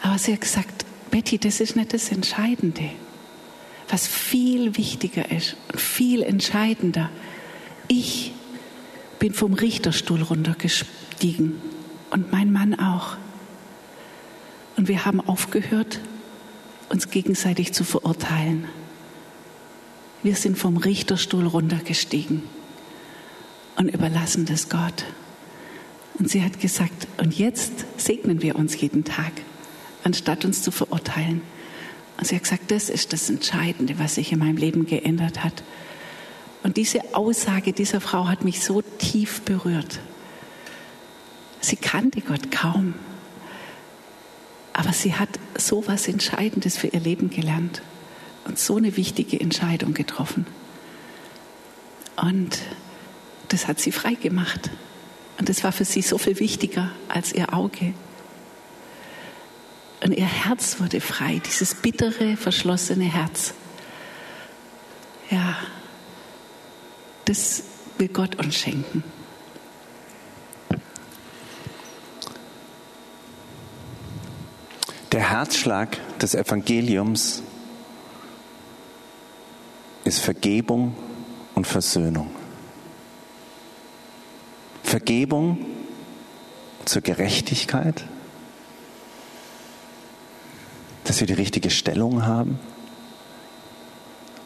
Aber 0.00 0.16
sie 0.16 0.32
hat 0.32 0.42
gesagt, 0.42 0.84
Betty, 1.10 1.38
das 1.38 1.58
ist 1.58 1.74
nicht 1.74 1.92
das 1.92 2.12
Entscheidende. 2.12 2.88
Was 3.88 4.06
viel 4.06 4.76
wichtiger 4.76 5.28
ist 5.32 5.56
und 5.72 5.80
viel 5.80 6.22
entscheidender. 6.22 7.10
Ich 7.88 8.30
bin 9.18 9.34
vom 9.34 9.54
Richterstuhl 9.54 10.22
runtergestiegen 10.22 11.60
und 12.10 12.30
mein 12.30 12.52
Mann 12.52 12.78
auch. 12.78 13.16
Und 14.76 14.86
wir 14.86 15.04
haben 15.04 15.20
aufgehört, 15.20 15.98
uns 16.90 17.10
gegenseitig 17.10 17.72
zu 17.72 17.82
verurteilen. 17.82 18.68
Wir 20.24 20.36
sind 20.36 20.56
vom 20.56 20.78
Richterstuhl 20.78 21.46
runtergestiegen 21.46 22.44
und 23.76 23.88
überlassen 23.88 24.46
das 24.46 24.70
Gott. 24.70 25.04
Und 26.18 26.30
sie 26.30 26.42
hat 26.42 26.60
gesagt, 26.60 27.08
und 27.18 27.38
jetzt 27.38 27.84
segnen 27.98 28.40
wir 28.40 28.56
uns 28.56 28.80
jeden 28.80 29.04
Tag, 29.04 29.32
anstatt 30.02 30.46
uns 30.46 30.62
zu 30.62 30.70
verurteilen. 30.70 31.42
Und 32.16 32.26
sie 32.26 32.36
hat 32.36 32.44
gesagt, 32.44 32.70
das 32.70 32.88
ist 32.88 33.12
das 33.12 33.28
Entscheidende, 33.28 33.98
was 33.98 34.14
sich 34.14 34.32
in 34.32 34.38
meinem 34.38 34.56
Leben 34.56 34.86
geändert 34.86 35.44
hat. 35.44 35.62
Und 36.62 36.78
diese 36.78 37.14
Aussage 37.14 37.74
dieser 37.74 38.00
Frau 38.00 38.26
hat 38.26 38.44
mich 38.44 38.64
so 38.64 38.80
tief 38.80 39.42
berührt. 39.42 40.00
Sie 41.60 41.76
kannte 41.76 42.22
Gott 42.22 42.50
kaum, 42.50 42.94
aber 44.72 44.94
sie 44.94 45.16
hat 45.16 45.28
so 45.58 45.82
etwas 45.82 46.08
Entscheidendes 46.08 46.78
für 46.78 46.86
ihr 46.86 47.00
Leben 47.00 47.28
gelernt 47.28 47.82
und 48.44 48.58
so 48.58 48.76
eine 48.76 48.96
wichtige 48.96 49.40
Entscheidung 49.40 49.94
getroffen. 49.94 50.46
Und 52.16 52.58
das 53.48 53.66
hat 53.66 53.80
sie 53.80 53.92
frei 53.92 54.14
gemacht. 54.14 54.70
Und 55.38 55.48
das 55.48 55.64
war 55.64 55.72
für 55.72 55.84
sie 55.84 56.02
so 56.02 56.18
viel 56.18 56.38
wichtiger 56.38 56.90
als 57.08 57.32
ihr 57.32 57.52
Auge. 57.52 57.94
Und 60.02 60.12
ihr 60.12 60.26
Herz 60.26 60.80
wurde 60.80 61.00
frei, 61.00 61.40
dieses 61.44 61.74
bittere, 61.74 62.36
verschlossene 62.36 63.04
Herz. 63.04 63.54
Ja, 65.30 65.56
das 67.24 67.64
will 67.98 68.08
Gott 68.08 68.36
uns 68.36 68.56
schenken. 68.56 69.02
Der 75.10 75.30
Herzschlag 75.30 75.96
des 76.18 76.34
Evangeliums 76.34 77.42
ist 80.04 80.20
Vergebung 80.20 80.94
und 81.54 81.66
Versöhnung. 81.66 82.30
Vergebung 84.82 85.66
zur 86.84 87.02
Gerechtigkeit, 87.02 88.04
dass 91.04 91.20
wir 91.20 91.26
die 91.26 91.32
richtige 91.32 91.70
Stellung 91.70 92.26
haben. 92.26 92.58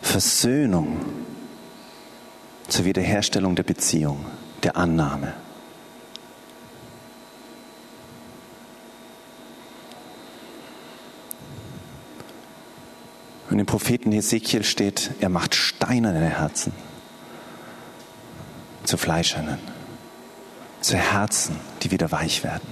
Versöhnung 0.01 0.97
zur 2.69 2.85
Wiederherstellung 2.85 3.57
der 3.57 3.65
Beziehung, 3.65 4.25
der 4.63 4.77
Annahme. 4.77 5.35
Und 13.51 13.59
im 13.59 13.67
Propheten 13.67 14.13
Hesekiel 14.13 14.63
steht, 14.63 15.11
er 15.21 15.29
macht 15.29 15.55
steinerne 15.55 16.29
Herzen 16.29 16.73
zu 18.85 18.97
Fleischernen, 18.97 19.59
zu 20.81 20.97
Herzen, 20.97 21.57
die 21.83 21.91
wieder 21.91 22.11
weich 22.11 22.45
werden. 22.45 22.69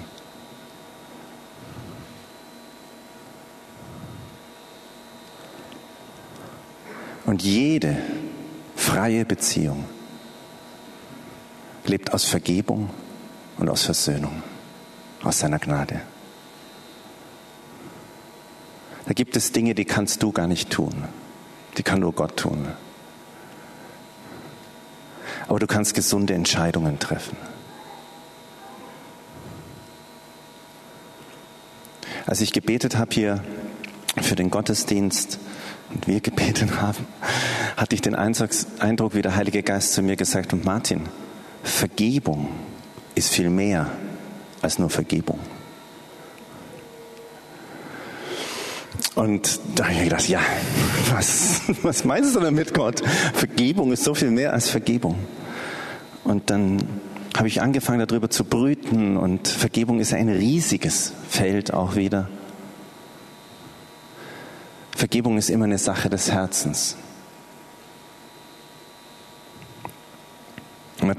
Und 7.25 7.42
jede 7.42 7.97
freie 8.76 9.25
Beziehung 9.25 9.85
lebt 11.85 12.12
aus 12.12 12.25
Vergebung 12.25 12.90
und 13.59 13.68
aus 13.68 13.83
Versöhnung, 13.83 14.42
aus 15.23 15.40
seiner 15.40 15.59
Gnade. 15.59 16.00
Da 19.06 19.12
gibt 19.12 19.36
es 19.36 19.52
Dinge, 19.52 19.75
die 19.75 19.84
kannst 19.84 20.22
du 20.22 20.32
gar 20.32 20.48
nicht 20.48 20.70
tun. 20.70 21.04
Die 21.78 21.82
kann 21.82 22.00
nur 22.00 22.12
Gott 22.12 22.36
tun. 22.36 22.66
Aber 25.46 25.60
du 25.60 25.66
kannst 25.66 25.94
gesunde 25.94 26.34
Entscheidungen 26.34 26.98
treffen. 26.98 27.36
Als 32.26 32.40
ich 32.40 32.52
gebetet 32.52 32.98
habe 32.98 33.14
hier 33.14 33.44
für 34.20 34.34
den 34.34 34.50
Gottesdienst 34.50 35.38
und 35.94 36.08
wir 36.08 36.20
gebetet 36.20 36.80
haben, 36.80 37.06
hatte 37.76 37.94
ich 37.94 38.00
den 38.00 38.16
Eindruck, 38.16 39.14
wie 39.14 39.22
der 39.22 39.36
Heilige 39.36 39.62
Geist 39.62 39.92
zu 39.92 40.02
mir 40.02 40.16
gesagt 40.16 40.52
hat, 40.52 40.64
Martin, 40.64 41.02
Vergebung 41.62 42.48
ist 43.14 43.28
viel 43.28 43.50
mehr 43.50 43.88
als 44.62 44.80
nur 44.80 44.90
Vergebung. 44.90 45.38
Und 49.16 49.61
da 49.75 49.85
habe 49.85 49.94
ich 49.94 49.99
mir 50.00 50.04
gedacht, 50.04 50.28
ja, 50.28 50.40
was, 51.11 51.62
was 51.82 52.04
meinst 52.04 52.37
du 52.37 52.40
damit, 52.40 52.75
Gott? 52.75 53.02
Vergebung 53.32 53.90
ist 53.90 54.04
so 54.04 54.14
viel 54.14 54.30
mehr 54.30 54.52
als 54.52 54.68
Vergebung. 54.68 55.16
Und 56.23 56.50
dann 56.50 56.82
habe 57.35 57.49
ich 57.49 57.62
angefangen 57.62 58.06
darüber 58.06 58.28
zu 58.28 58.44
brüten 58.44 59.16
und 59.16 59.49
Vergebung 59.49 60.00
ist 60.00 60.12
ein 60.12 60.28
riesiges 60.28 61.14
Feld 61.30 61.73
auch 61.73 61.96
wieder. 61.96 62.28
Vergebung 64.94 65.38
ist 65.38 65.49
immer 65.49 65.64
eine 65.64 65.78
Sache 65.78 66.11
des 66.11 66.30
Herzens. 66.30 66.96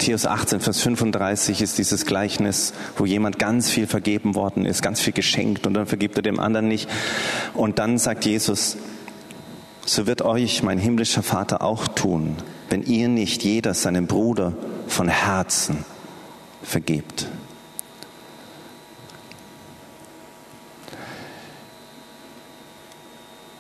Matthäus 0.07 0.25
18, 0.25 0.61
Vers 0.61 0.79
35 0.79 1.61
ist 1.61 1.77
dieses 1.77 2.05
Gleichnis, 2.05 2.71
wo 2.95 3.05
jemand 3.05 3.39
ganz 3.39 3.69
viel 3.69 3.87
vergeben 3.87 4.35
worden 4.35 4.65
ist, 4.65 4.81
ganz 4.81 5.01
viel 5.01 5.11
geschenkt 5.11 5.67
und 5.67 5.73
dann 5.73 5.85
vergibt 5.85 6.15
er 6.15 6.21
dem 6.21 6.39
anderen 6.39 6.69
nicht. 6.69 6.89
Und 7.53 7.77
dann 7.77 7.97
sagt 7.97 8.23
Jesus, 8.23 8.77
so 9.85 10.07
wird 10.07 10.21
euch 10.21 10.63
mein 10.63 10.77
himmlischer 10.77 11.23
Vater 11.23 11.61
auch 11.61 11.89
tun, 11.89 12.37
wenn 12.69 12.83
ihr 12.83 13.09
nicht 13.09 13.43
jeder 13.43 13.73
seinem 13.73 14.07
Bruder 14.07 14.53
von 14.87 15.09
Herzen 15.09 15.83
vergebt. 16.63 17.27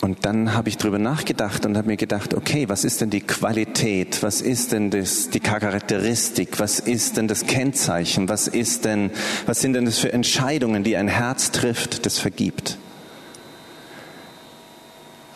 Und 0.07 0.25
dann 0.25 0.53
habe 0.53 0.69
ich 0.69 0.77
darüber 0.77 0.99
nachgedacht 0.99 1.65
und 1.65 1.75
habe 1.75 1.87
mir 1.87 1.97
gedacht, 1.97 2.33
okay, 2.33 2.69
was 2.69 2.85
ist 2.85 3.01
denn 3.01 3.09
die 3.09 3.19
Qualität? 3.19 4.23
Was 4.23 4.39
ist 4.39 4.71
denn 4.71 4.89
das, 4.89 5.31
die 5.31 5.41
Charakteristik? 5.41 6.61
Was 6.61 6.79
ist 6.79 7.17
denn 7.17 7.27
das 7.27 7.45
Kennzeichen? 7.45 8.29
Was 8.29 8.47
ist 8.47 8.85
denn, 8.85 9.11
was 9.47 9.59
sind 9.59 9.73
denn 9.73 9.83
das 9.83 9.97
für 9.97 10.13
Entscheidungen, 10.13 10.85
die 10.85 10.95
ein 10.95 11.09
Herz 11.09 11.51
trifft, 11.51 12.05
das 12.05 12.19
vergibt? 12.19 12.77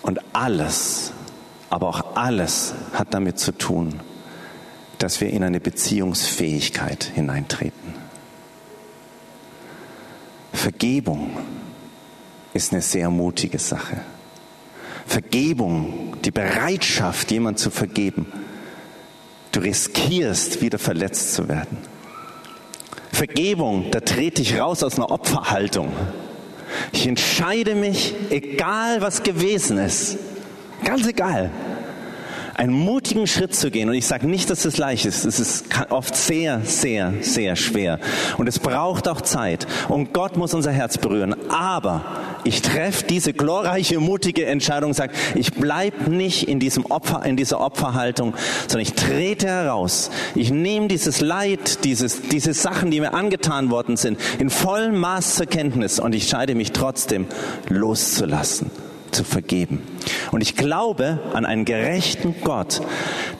Und 0.03 0.21
alles, 0.31 1.11
aber 1.69 1.89
auch 1.89 2.15
alles 2.15 2.73
hat 2.93 3.13
damit 3.13 3.39
zu 3.39 3.51
tun, 3.51 3.99
dass 4.99 5.19
wir 5.19 5.31
in 5.31 5.43
eine 5.43 5.59
Beziehungsfähigkeit 5.59 7.03
hineintreten. 7.13 7.93
Vergebung 10.53 11.35
ist 12.53 12.71
eine 12.71 12.81
sehr 12.81 13.09
mutige 13.09 13.59
Sache. 13.59 13.99
Vergebung, 15.11 16.15
die 16.23 16.31
Bereitschaft, 16.31 17.31
jemand 17.31 17.59
zu 17.59 17.69
vergeben. 17.69 18.27
Du 19.51 19.59
riskierst, 19.59 20.61
wieder 20.61 20.79
verletzt 20.79 21.33
zu 21.33 21.49
werden. 21.49 21.77
Vergebung, 23.11 23.91
da 23.91 23.99
trete 23.99 24.41
ich 24.41 24.57
raus 24.57 24.83
aus 24.83 24.95
einer 24.95 25.11
Opferhaltung. 25.11 25.91
Ich 26.93 27.05
entscheide 27.05 27.75
mich, 27.75 28.15
egal 28.29 29.01
was 29.01 29.21
gewesen 29.23 29.79
ist, 29.79 30.17
ganz 30.85 31.05
egal, 31.05 31.51
einen 32.61 32.73
mutigen 32.73 33.25
Schritt 33.25 33.55
zu 33.55 33.71
gehen. 33.71 33.89
Und 33.89 33.95
ich 33.95 34.05
sage 34.05 34.27
nicht, 34.27 34.51
dass 34.51 34.65
es 34.65 34.77
leicht 34.77 35.07
ist. 35.07 35.25
Es 35.25 35.39
ist 35.39 35.65
oft 35.89 36.15
sehr, 36.15 36.61
sehr, 36.63 37.11
sehr 37.21 37.55
schwer. 37.55 37.99
Und 38.37 38.47
es 38.47 38.59
braucht 38.59 39.07
auch 39.07 39.21
Zeit. 39.21 39.65
Und 39.89 40.13
Gott 40.13 40.37
muss 40.37 40.53
unser 40.53 40.71
Herz 40.71 40.99
berühren. 40.99 41.35
Aber 41.49 42.05
ich 42.43 42.61
treffe 42.61 43.03
diese 43.07 43.33
glorreiche, 43.33 43.99
mutige 43.99 44.45
Entscheidung, 44.45 44.93
sage, 44.93 45.13
ich 45.33 45.53
bleib 45.53 46.07
nicht 46.07 46.47
in 46.47 46.59
diesem 46.59 46.85
Opfer, 46.85 47.25
in 47.25 47.35
dieser 47.35 47.61
Opferhaltung, 47.61 48.35
sondern 48.67 48.81
ich 48.81 48.93
trete 48.93 49.47
heraus. 49.47 50.11
Ich 50.35 50.51
nehme 50.51 50.87
dieses 50.87 51.19
Leid, 51.19 51.83
dieses, 51.83 52.21
diese 52.29 52.53
Sachen, 52.53 52.91
die 52.91 52.99
mir 52.99 53.15
angetan 53.15 53.71
worden 53.71 53.97
sind, 53.97 54.19
in 54.37 54.51
vollem 54.51 54.99
Maß 54.99 55.33
zur 55.33 55.47
Kenntnis 55.47 55.99
und 55.99 56.13
ich 56.13 56.27
scheide 56.27 56.53
mich 56.53 56.73
trotzdem 56.73 57.25
loszulassen 57.69 58.69
zu 59.11 59.23
vergeben. 59.23 59.81
Und 60.31 60.41
ich 60.41 60.55
glaube 60.55 61.19
an 61.33 61.45
einen 61.45 61.65
gerechten 61.65 62.35
Gott, 62.43 62.81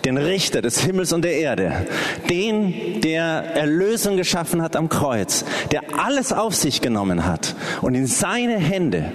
den 0.06 0.18
Richter 0.18 0.62
des 0.62 0.80
Himmels 0.80 1.14
und 1.14 1.24
der 1.24 1.38
Erde, 1.38 1.86
den, 2.30 3.02
der 3.02 3.24
Erlösung 3.56 4.18
geschaffen 4.18 4.62
hat 4.62 4.76
am 4.76 4.90
Kreuz, 4.90 5.46
der 5.72 5.82
alles 5.98 6.34
auf 6.34 6.56
sich 6.56 6.82
genommen 6.82 7.26
hat 7.26 7.56
und 7.82 7.96
in 7.96 8.08
seine 8.08 8.58
Hände, 8.58 9.12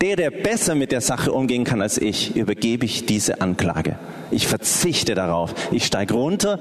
der, 0.00 0.16
der 0.16 0.30
besser 0.30 0.74
mit 0.74 0.92
der 0.92 1.00
Sache 1.00 1.32
umgehen 1.32 1.64
kann 1.64 1.80
als 1.80 1.98
ich, 1.98 2.36
übergebe 2.36 2.84
ich 2.84 3.06
diese 3.06 3.40
Anklage. 3.40 3.98
Ich 4.30 4.46
verzichte 4.46 5.14
darauf. 5.14 5.54
Ich 5.70 5.86
steige 5.86 6.14
runter 6.14 6.58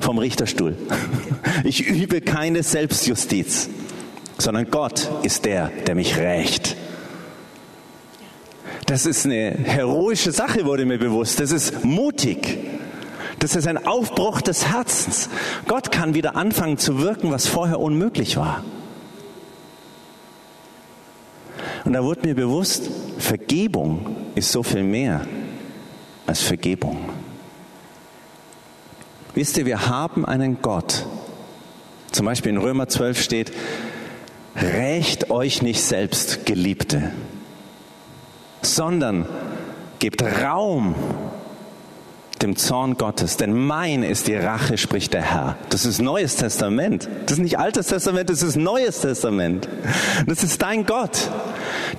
vom 0.00 0.18
Richterstuhl. 0.18 0.76
Ich 1.64 1.86
übe 1.86 2.20
keine 2.20 2.62
Selbstjustiz, 2.62 3.68
sondern 4.38 4.70
Gott 4.70 5.10
ist 5.24 5.44
der, 5.44 5.70
der 5.86 5.94
mich 5.94 6.16
rächt. 6.16 6.76
Das 8.90 9.06
ist 9.06 9.24
eine 9.24 9.52
heroische 9.52 10.32
Sache, 10.32 10.64
wurde 10.64 10.84
mir 10.84 10.98
bewusst. 10.98 11.38
Das 11.38 11.52
ist 11.52 11.84
mutig. 11.84 12.58
Das 13.38 13.54
ist 13.54 13.68
ein 13.68 13.86
Aufbruch 13.86 14.40
des 14.40 14.66
Herzens. 14.66 15.28
Gott 15.68 15.92
kann 15.92 16.14
wieder 16.14 16.34
anfangen 16.34 16.76
zu 16.76 16.98
wirken, 16.98 17.30
was 17.30 17.46
vorher 17.46 17.78
unmöglich 17.78 18.36
war. 18.36 18.64
Und 21.84 21.92
da 21.92 22.02
wurde 22.02 22.26
mir 22.26 22.34
bewusst, 22.34 22.90
Vergebung 23.18 24.16
ist 24.34 24.50
so 24.50 24.64
viel 24.64 24.82
mehr 24.82 25.24
als 26.26 26.42
Vergebung. 26.42 27.10
Wisst 29.34 29.56
ihr, 29.56 29.66
wir 29.66 29.86
haben 29.86 30.26
einen 30.26 30.62
Gott. 30.62 31.06
Zum 32.10 32.26
Beispiel 32.26 32.50
in 32.50 32.58
Römer 32.58 32.88
12 32.88 33.22
steht, 33.22 33.52
rächt 34.56 35.30
euch 35.30 35.62
nicht 35.62 35.80
selbst, 35.80 36.44
Geliebte 36.44 37.12
sondern 38.62 39.26
gebt 39.98 40.22
Raum 40.22 40.94
dem 42.42 42.56
Zorn 42.56 42.96
Gottes, 42.96 43.36
denn 43.36 43.52
mein 43.52 44.02
ist 44.02 44.26
die 44.26 44.34
Rache, 44.34 44.78
spricht 44.78 45.12
der 45.12 45.22
Herr. 45.22 45.58
Das 45.68 45.84
ist 45.84 46.00
Neues 46.00 46.36
Testament. 46.36 47.08
Das 47.26 47.32
ist 47.32 47.42
nicht 47.42 47.58
Altes 47.58 47.88
Testament, 47.88 48.30
das 48.30 48.42
ist 48.42 48.56
Neues 48.56 49.00
Testament. 49.00 49.68
Das 50.26 50.42
ist 50.42 50.62
dein 50.62 50.86
Gott, 50.86 51.30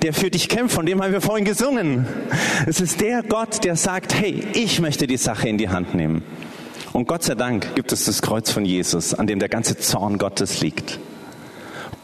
der 0.02 0.12
für 0.12 0.30
dich 0.30 0.48
kämpft, 0.48 0.74
von 0.74 0.86
dem 0.86 1.02
haben 1.02 1.12
wir 1.12 1.20
vorhin 1.20 1.44
gesungen. 1.44 2.06
Es 2.66 2.80
ist 2.80 3.00
der 3.00 3.22
Gott, 3.22 3.62
der 3.64 3.76
sagt, 3.76 4.14
hey, 4.14 4.44
ich 4.54 4.80
möchte 4.80 5.06
die 5.06 5.16
Sache 5.16 5.48
in 5.48 5.58
die 5.58 5.68
Hand 5.68 5.94
nehmen. 5.94 6.24
Und 6.92 7.06
Gott 7.06 7.22
sei 7.22 7.34
Dank 7.34 7.74
gibt 7.74 7.92
es 7.92 8.04
das 8.04 8.20
Kreuz 8.20 8.50
von 8.50 8.64
Jesus, 8.64 9.14
an 9.14 9.26
dem 9.26 9.38
der 9.38 9.48
ganze 9.48 9.78
Zorn 9.78 10.18
Gottes 10.18 10.60
liegt. 10.60 10.98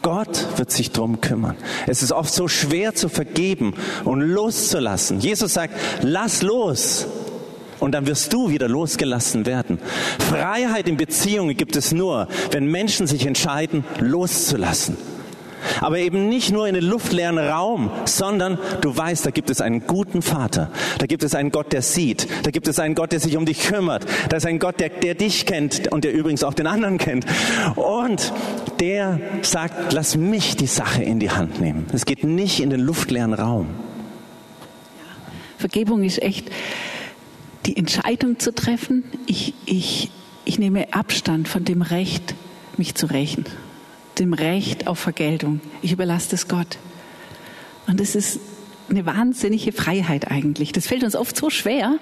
Gott 0.01 0.57
wird 0.57 0.71
sich 0.71 0.91
drum 0.91 1.21
kümmern. 1.21 1.57
Es 1.87 2.03
ist 2.03 2.11
oft 2.11 2.33
so 2.33 2.47
schwer 2.47 2.95
zu 2.95 3.09
vergeben 3.09 3.73
und 4.05 4.21
loszulassen. 4.21 5.19
Jesus 5.19 5.53
sagt, 5.53 5.73
lass 6.01 6.41
los. 6.41 7.07
Und 7.79 7.93
dann 7.93 8.07
wirst 8.07 8.33
du 8.33 8.49
wieder 8.49 8.67
losgelassen 8.67 9.45
werden. 9.45 9.79
Freiheit 10.19 10.87
in 10.87 10.97
Beziehungen 10.97 11.55
gibt 11.55 11.75
es 11.75 11.93
nur, 11.93 12.27
wenn 12.51 12.65
Menschen 12.65 13.07
sich 13.07 13.25
entscheiden, 13.25 13.85
loszulassen. 13.99 14.97
Aber 15.81 15.99
eben 15.99 16.29
nicht 16.29 16.51
nur 16.51 16.67
in 16.67 16.73
den 16.73 16.83
luftleeren 16.83 17.37
Raum, 17.37 17.91
sondern 18.05 18.57
du 18.81 18.95
weißt, 18.95 19.25
da 19.25 19.31
gibt 19.31 19.49
es 19.49 19.61
einen 19.61 19.85
guten 19.85 20.21
Vater. 20.21 20.71
Da 20.97 21.05
gibt 21.05 21.23
es 21.23 21.35
einen 21.35 21.51
Gott, 21.51 21.71
der 21.73 21.81
sieht. 21.81 22.27
Da 22.43 22.51
gibt 22.51 22.67
es 22.67 22.79
einen 22.79 22.95
Gott, 22.95 23.11
der 23.11 23.19
sich 23.19 23.37
um 23.37 23.45
dich 23.45 23.67
kümmert. 23.67 24.05
Da 24.29 24.37
ist 24.37 24.45
ein 24.45 24.59
Gott, 24.59 24.79
der, 24.79 24.89
der 24.89 25.15
dich 25.15 25.45
kennt 25.45 25.91
und 25.91 26.03
der 26.03 26.13
übrigens 26.13 26.43
auch 26.43 26.53
den 26.53 26.67
anderen 26.67 26.97
kennt. 26.97 27.25
Und 27.75 28.33
der 28.79 29.19
sagt, 29.41 29.93
lass 29.93 30.15
mich 30.15 30.55
die 30.55 30.67
Sache 30.67 31.03
in 31.03 31.19
die 31.19 31.31
Hand 31.31 31.61
nehmen. 31.61 31.85
Es 31.93 32.05
geht 32.05 32.23
nicht 32.23 32.59
in 32.59 32.69
den 32.69 32.79
luftleeren 32.79 33.33
Raum. 33.33 33.67
Vergebung 35.57 36.03
ist 36.03 36.21
echt 36.21 36.49
die 37.65 37.75
Entscheidung 37.75 38.39
zu 38.39 38.53
treffen. 38.53 39.03
Ich, 39.27 39.53
ich, 39.65 40.09
ich 40.45 40.57
nehme 40.57 40.93
Abstand 40.93 41.47
von 41.47 41.65
dem 41.65 41.81
Recht, 41.81 42.33
mich 42.77 42.95
zu 42.95 43.07
rächen 43.07 43.45
dem 44.19 44.33
Recht 44.33 44.87
auf 44.87 44.99
Vergeltung. 44.99 45.61
Ich 45.81 45.91
überlasse 45.91 46.31
das 46.31 46.47
Gott. 46.47 46.77
Und 47.87 47.99
das 47.99 48.15
ist 48.15 48.39
eine 48.89 49.05
wahnsinnige 49.05 49.71
Freiheit 49.71 50.29
eigentlich. 50.29 50.71
Das 50.71 50.87
fällt 50.87 51.03
uns 51.03 51.15
oft 51.15 51.35
so 51.35 51.49
schwer, 51.49 51.97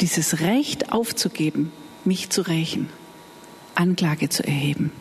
dieses 0.00 0.40
Recht 0.40 0.92
aufzugeben, 0.92 1.72
mich 2.04 2.30
zu 2.30 2.42
rächen, 2.42 2.88
Anklage 3.74 4.28
zu 4.28 4.46
erheben. 4.46 4.92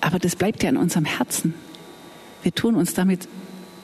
Aber 0.00 0.18
das 0.18 0.36
bleibt 0.36 0.62
ja 0.62 0.70
in 0.70 0.76
unserem 0.76 1.04
Herzen. 1.04 1.54
Wir 2.42 2.54
tun 2.54 2.74
uns 2.74 2.94
damit 2.94 3.28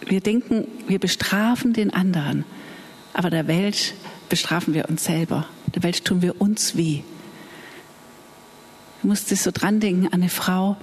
wir 0.09 0.21
denken, 0.21 0.69
wir 0.87 1.01
bestrafen 1.01 1.73
den 1.73 1.93
anderen, 1.93 2.45
aber 3.13 3.29
der 3.29 3.49
Welt 3.49 3.95
bestrafen 4.29 4.73
wir 4.73 4.89
uns 4.89 5.05
selber. 5.05 5.47
Der 5.75 5.83
Welt 5.83 6.05
tun 6.05 6.23
wir 6.23 6.41
uns 6.41 6.77
weh. 6.77 7.03
Ich 8.99 9.05
musste 9.05 9.37
so 9.37 9.51
dran 9.53 9.81
denken 9.81 10.07
an 10.07 10.15
eine 10.15 10.29
Frau, 10.29 10.77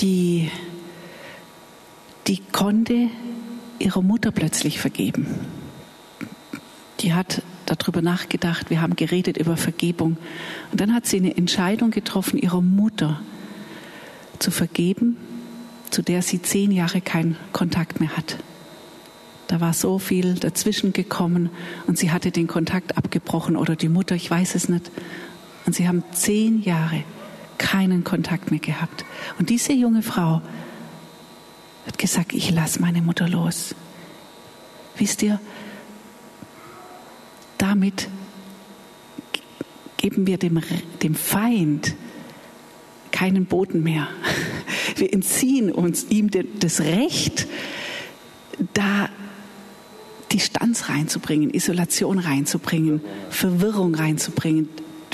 die, 0.00 0.50
die 2.26 2.40
konnte 2.52 3.08
ihrer 3.78 4.02
Mutter 4.02 4.30
plötzlich 4.30 4.78
vergeben. 4.78 5.26
Die 7.00 7.14
hat 7.14 7.42
darüber 7.66 8.02
nachgedacht, 8.02 8.70
wir 8.70 8.80
haben 8.80 8.96
geredet 8.96 9.36
über 9.36 9.56
Vergebung. 9.56 10.16
Und 10.72 10.80
dann 10.80 10.94
hat 10.94 11.06
sie 11.06 11.18
eine 11.18 11.36
Entscheidung 11.36 11.90
getroffen, 11.90 12.38
ihrer 12.38 12.60
Mutter 12.60 13.20
zu 14.38 14.50
vergeben, 14.50 15.16
zu 15.90 16.02
der 16.02 16.22
sie 16.22 16.42
zehn 16.42 16.70
Jahre 16.70 17.00
keinen 17.00 17.36
Kontakt 17.52 18.00
mehr 18.00 18.16
hat. 18.16 18.36
Da 19.48 19.60
war 19.60 19.72
so 19.72 19.98
viel 19.98 20.34
dazwischen 20.34 20.92
gekommen 20.92 21.48
und 21.86 21.96
sie 21.98 22.10
hatte 22.10 22.30
den 22.30 22.46
Kontakt 22.46 22.98
abgebrochen 22.98 23.56
oder 23.56 23.76
die 23.76 23.88
Mutter, 23.88 24.14
ich 24.14 24.30
weiß 24.30 24.54
es 24.54 24.68
nicht. 24.68 24.90
Und 25.68 25.74
sie 25.74 25.86
haben 25.86 26.02
zehn 26.12 26.62
Jahre 26.62 27.04
keinen 27.58 28.02
Kontakt 28.02 28.50
mehr 28.50 28.58
gehabt. 28.58 29.04
Und 29.38 29.50
diese 29.50 29.74
junge 29.74 30.00
Frau 30.00 30.40
hat 31.86 31.98
gesagt, 31.98 32.32
ich 32.32 32.50
lasse 32.50 32.80
meine 32.80 33.02
Mutter 33.02 33.28
los. 33.28 33.74
Wisst 34.96 35.22
ihr, 35.22 35.38
damit 37.58 38.08
geben 39.98 40.26
wir 40.26 40.38
dem, 40.38 40.58
dem 41.02 41.14
Feind 41.14 41.94
keinen 43.12 43.44
Boden 43.44 43.82
mehr. 43.82 44.08
Wir 44.96 45.12
entziehen 45.12 45.70
uns 45.70 46.06
ihm 46.08 46.30
das 46.60 46.80
Recht, 46.80 47.46
da 48.72 49.10
Distanz 50.32 50.88
reinzubringen, 50.88 51.50
Isolation 51.50 52.18
reinzubringen, 52.18 53.02
Verwirrung 53.28 53.94
reinzubringen. 53.94 54.70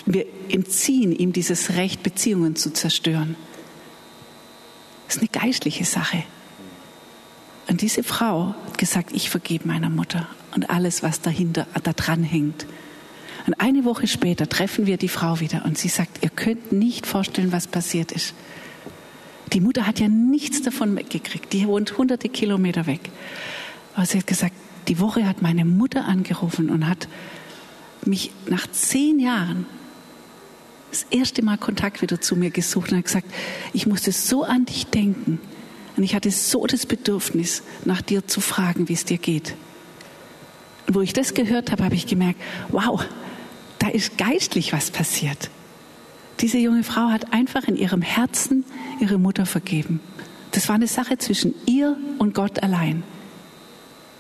Wir 0.07 0.27
entziehen 0.49 1.13
ihm 1.13 1.33
dieses 1.33 1.77
Recht, 1.77 2.03
Beziehungen 2.03 2.57
zu 2.57 2.73
zerstören. 2.73 3.37
Das 5.07 5.17
ist 5.17 5.23
eine 5.23 5.45
geistliche 5.45 5.85
Sache. 5.85 6.25
Und 7.69 7.81
diese 7.81 8.03
Frau 8.03 8.55
hat 8.67 8.79
gesagt, 8.79 9.11
ich 9.13 9.31
vergebe 9.31 9.67
meiner 9.67 9.91
Mutter 9.91 10.29
und 10.55 10.69
alles, 10.71 11.03
was 11.03 11.21
dahinter, 11.21 11.67
da 11.83 11.93
dran 11.93 12.23
hängt. 12.23 12.67
Und 13.47 13.55
eine 13.55 13.85
Woche 13.85 14.07
später 14.07 14.49
treffen 14.49 14.87
wir 14.87 14.97
die 14.97 15.09
Frau 15.09 15.41
wieder 15.41 15.65
und 15.65 15.77
sie 15.79 15.89
sagt, 15.89 16.23
ihr 16.23 16.31
könnt 16.31 16.73
nicht 16.73 17.07
vorstellen, 17.07 17.53
was 17.53 17.67
passiert 17.67 18.13
ist. 18.13 18.35
Die 19.53 19.61
Mutter 19.61 19.87
hat 19.87 20.01
ja 20.01 20.09
nichts 20.09 20.63
davon 20.63 20.95
mitgekriegt. 20.95 21.53
Die 21.53 21.67
wohnt 21.67 21.97
hunderte 21.97 22.29
Kilometer 22.29 22.87
weg. 22.87 23.11
Aber 23.95 24.07
sie 24.07 24.19
hat 24.19 24.27
gesagt, 24.27 24.55
die 24.89 24.99
Woche 24.99 25.27
hat 25.27 25.43
meine 25.43 25.65
Mutter 25.65 26.07
angerufen 26.07 26.71
und 26.71 26.89
hat 26.89 27.09
mich 28.05 28.31
nach 28.47 28.67
zehn 28.71 29.19
Jahren 29.19 29.67
das 30.95 31.07
erste 31.11 31.43
Mal 31.43 31.59
Kontakt 31.59 32.03
wieder 32.03 32.21
zu 32.21 32.37
mir 32.37 32.51
gesucht 32.51 32.93
und 32.93 32.99
hat 32.99 33.05
gesagt, 33.05 33.27
ich 33.73 33.87
musste 33.87 34.13
so 34.13 34.45
an 34.45 34.65
dich 34.65 34.87
denken 34.87 35.41
und 35.97 36.03
ich 36.03 36.15
hatte 36.15 36.31
so 36.31 36.67
das 36.67 36.87
Bedürfnis, 36.87 37.63
nach 37.85 38.03
dir 38.03 38.27
zu 38.27 38.41
fragen, 38.41 38.89
wie 38.89 38.95
es 38.95 39.05
dir 39.05 39.19
geht. 39.19 39.55
Und 40.87 40.95
wo 40.95 41.01
ich 41.01 41.13
das 41.13 41.35
gehört 41.35 41.73
habe, 41.73 41.85
habe 41.85 41.95
ich 41.95 42.07
gemerkt, 42.07 42.41
wow, 42.69 43.05
da 43.79 43.89
ist 43.89 44.19
geistlich 44.19 44.73
was 44.73 44.91
passiert. 44.91 45.51
Diese 46.41 46.59
junge 46.59 46.85
Frau 46.85 47.09
hat 47.09 47.33
einfach 47.33 47.65
in 47.65 47.77
ihrem 47.77 48.03
Herzen 48.03 48.65
ihre 49.01 49.19
Mutter 49.19 49.47
vergeben. 49.47 50.01
Das 50.51 50.69
war 50.69 50.75
eine 50.75 50.87
Sache 50.87 51.19
zwischen 51.19 51.55
ihr 51.67 51.97
und 52.19 52.35
Gott 52.35 52.63
allein. 52.63 53.03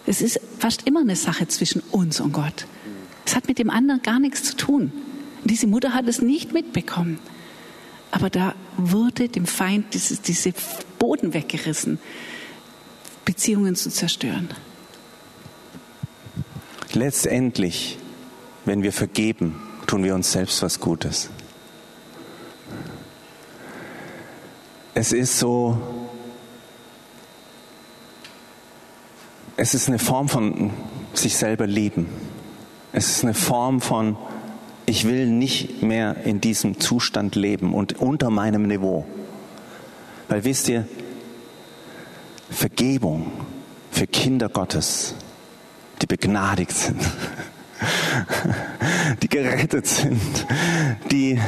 Es 0.07 0.21
ist 0.21 0.41
fast 0.59 0.87
immer 0.87 1.01
eine 1.01 1.17
Sache 1.17 1.49
zwischen 1.49 1.83
uns 1.91 2.21
und 2.21 2.33
Gott. 2.33 2.67
Es 3.25 3.35
hat 3.35 3.49
mit 3.49 3.59
dem 3.59 3.71
anderen 3.71 4.03
gar 4.03 4.19
nichts 4.19 4.43
zu 4.45 4.57
tun. 4.57 4.93
Diese 5.45 5.67
Mutter 5.67 5.93
hat 5.93 6.09
es 6.09 6.21
nicht 6.21 6.53
mitbekommen. 6.53 7.19
Aber 8.11 8.31
da 8.31 8.55
wurde 8.77 9.29
dem 9.29 9.47
Feind 9.47 9.93
diese, 9.93 10.17
diese 10.17 10.53
Boden 10.99 11.35
weggerissen, 11.35 11.99
Beziehungen 13.25 13.75
zu 13.75 13.91
zerstören. 13.91 14.49
Letztendlich, 16.93 17.99
wenn 18.65 18.83
wir 18.83 18.93
vergeben, 18.93 19.61
tun 19.87 20.05
wir 20.05 20.15
uns 20.15 20.31
selbst 20.31 20.63
was 20.63 20.79
Gutes. 20.79 21.29
Es 24.95 25.13
ist 25.13 25.41
so, 25.41 25.77
es 29.57 29.75
ist 29.75 29.89
eine 29.89 29.99
Form 29.99 30.29
von 30.29 30.71
sich 31.15 31.37
selber 31.37 31.67
lieben. 31.67 32.07
Es 32.93 33.09
ist 33.09 33.25
eine 33.25 33.35
Form 33.35 33.81
von, 33.81 34.17
ich 34.87 35.07
will 35.07 35.27
nicht 35.27 35.83
mehr 35.83 36.17
in 36.25 36.41
diesem 36.41 36.81
Zustand 36.81 37.37
leben 37.37 37.75
und 37.75 38.01
unter 38.01 38.31
meinem 38.31 38.67
Niveau. 38.67 39.07
Weil 40.29 40.45
wisst 40.45 40.69
ihr, 40.69 40.87
Vergebung 42.51 43.31
für 43.91 44.07
Kinder 44.07 44.49
Gottes, 44.49 45.15
die 46.03 46.07
begnadigt 46.07 46.73
sind, 46.73 47.01
die 49.23 49.29
gerettet 49.29 49.87
sind, 49.87 50.47
die 51.11 51.41